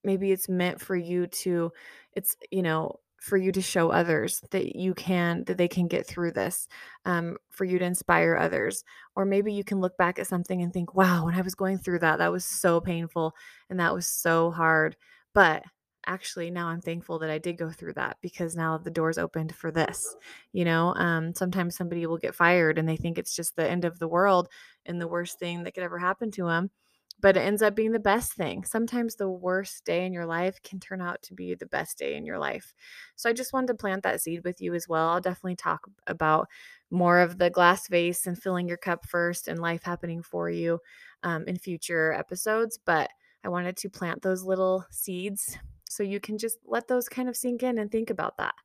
Maybe 0.05 0.31
it's 0.31 0.47
meant 0.47 0.79
for 0.79 0.95
you 0.95 1.27
to, 1.27 1.71
it's, 2.13 2.37
you 2.51 2.61
know, 2.61 2.99
for 3.23 3.37
you 3.37 3.53
to 3.53 3.61
show 3.61 3.89
others 3.89 4.41
that 4.51 4.75
you 4.75 4.93
can, 4.93 5.45
that 5.45 5.57
they 5.57 5.69
can 5.69 5.87
get 5.87 6.05
through 6.05 6.29
this, 6.29 6.67
um, 7.05 7.37
for 7.49 7.63
you 7.63 7.79
to 7.79 7.85
inspire 7.85 8.35
others. 8.35 8.83
Or 9.15 9.23
maybe 9.23 9.53
you 9.53 9.63
can 9.63 9.79
look 9.79 9.97
back 9.97 10.19
at 10.19 10.27
something 10.27 10.61
and 10.61 10.73
think, 10.73 10.93
wow, 10.93 11.23
when 11.23 11.33
I 11.33 11.41
was 11.41 11.55
going 11.55 11.77
through 11.77 11.99
that, 11.99 12.17
that 12.17 12.33
was 12.33 12.43
so 12.43 12.81
painful 12.81 13.33
and 13.69 13.79
that 13.79 13.93
was 13.93 14.07
so 14.07 14.51
hard. 14.51 14.97
But 15.33 15.63
actually 16.05 16.51
now 16.51 16.67
i'm 16.67 16.81
thankful 16.81 17.17
that 17.17 17.29
i 17.29 17.37
did 17.37 17.57
go 17.57 17.69
through 17.69 17.93
that 17.93 18.17
because 18.21 18.57
now 18.57 18.77
the 18.77 18.91
door's 18.91 19.17
opened 19.17 19.55
for 19.55 19.71
this 19.71 20.17
you 20.51 20.65
know 20.65 20.93
um, 20.95 21.33
sometimes 21.33 21.77
somebody 21.77 22.05
will 22.05 22.17
get 22.17 22.35
fired 22.35 22.77
and 22.77 22.89
they 22.89 22.97
think 22.97 23.17
it's 23.17 23.33
just 23.33 23.55
the 23.55 23.65
end 23.65 23.85
of 23.85 23.99
the 23.99 24.07
world 24.07 24.49
and 24.85 24.99
the 24.99 25.07
worst 25.07 25.39
thing 25.39 25.63
that 25.63 25.73
could 25.73 25.81
ever 25.81 25.97
happen 25.97 26.29
to 26.29 26.43
them 26.47 26.69
but 27.19 27.37
it 27.37 27.41
ends 27.41 27.61
up 27.61 27.75
being 27.75 27.91
the 27.91 27.99
best 27.99 28.33
thing 28.33 28.63
sometimes 28.63 29.15
the 29.15 29.29
worst 29.29 29.85
day 29.85 30.05
in 30.05 30.13
your 30.13 30.25
life 30.25 30.61
can 30.63 30.79
turn 30.79 31.01
out 31.01 31.21
to 31.21 31.33
be 31.33 31.53
the 31.55 31.65
best 31.65 31.97
day 31.97 32.15
in 32.15 32.25
your 32.25 32.37
life 32.37 32.73
so 33.15 33.29
i 33.29 33.33
just 33.33 33.53
wanted 33.53 33.67
to 33.67 33.73
plant 33.73 34.03
that 34.03 34.21
seed 34.21 34.43
with 34.43 34.61
you 34.61 34.73
as 34.73 34.87
well 34.87 35.09
i'll 35.09 35.21
definitely 35.21 35.55
talk 35.55 35.87
about 36.07 36.47
more 36.91 37.19
of 37.19 37.37
the 37.37 37.49
glass 37.49 37.87
vase 37.87 38.27
and 38.27 38.41
filling 38.41 38.67
your 38.67 38.77
cup 38.77 39.05
first 39.05 39.47
and 39.47 39.59
life 39.59 39.83
happening 39.83 40.21
for 40.21 40.49
you 40.49 40.79
um, 41.23 41.45
in 41.47 41.57
future 41.57 42.13
episodes 42.13 42.77
but 42.85 43.09
I 43.43 43.49
wanted 43.49 43.75
to 43.77 43.89
plant 43.89 44.21
those 44.21 44.43
little 44.43 44.85
seeds 44.89 45.57
so 45.89 46.01
you 46.01 46.19
can 46.19 46.37
just 46.37 46.57
let 46.65 46.87
those 46.87 47.09
kind 47.09 47.29
of 47.29 47.35
sink 47.35 47.63
in 47.63 47.77
and 47.77 47.91
think 47.91 48.09
about 48.09 48.37
that. 48.37 48.55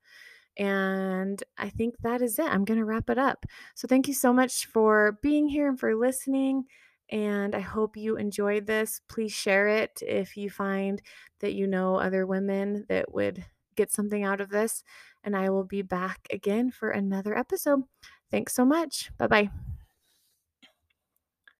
And 0.56 1.42
I 1.56 1.68
think 1.68 1.96
that 2.02 2.22
is 2.22 2.38
it. 2.38 2.46
I'm 2.46 2.64
going 2.64 2.78
to 2.78 2.84
wrap 2.84 3.10
it 3.10 3.18
up. 3.18 3.44
So 3.74 3.86
thank 3.86 4.08
you 4.08 4.14
so 4.14 4.32
much 4.32 4.66
for 4.66 5.18
being 5.22 5.48
here 5.48 5.68
and 5.68 5.78
for 5.78 5.94
listening. 5.94 6.64
And 7.10 7.54
I 7.54 7.60
hope 7.60 7.96
you 7.96 8.16
enjoyed 8.16 8.66
this. 8.66 9.00
Please 9.08 9.32
share 9.32 9.68
it 9.68 10.02
if 10.06 10.36
you 10.36 10.50
find 10.50 11.00
that 11.40 11.54
you 11.54 11.66
know 11.66 11.96
other 11.96 12.26
women 12.26 12.84
that 12.88 13.12
would 13.14 13.44
get 13.76 13.90
something 13.92 14.24
out 14.24 14.40
of 14.40 14.50
this. 14.50 14.82
And 15.24 15.36
I 15.36 15.50
will 15.50 15.64
be 15.64 15.82
back 15.82 16.26
again 16.30 16.70
for 16.70 16.90
another 16.90 17.36
episode. 17.36 17.84
Thanks 18.30 18.54
so 18.54 18.64
much. 18.64 19.10
Bye 19.16 19.26
bye. 19.26 19.50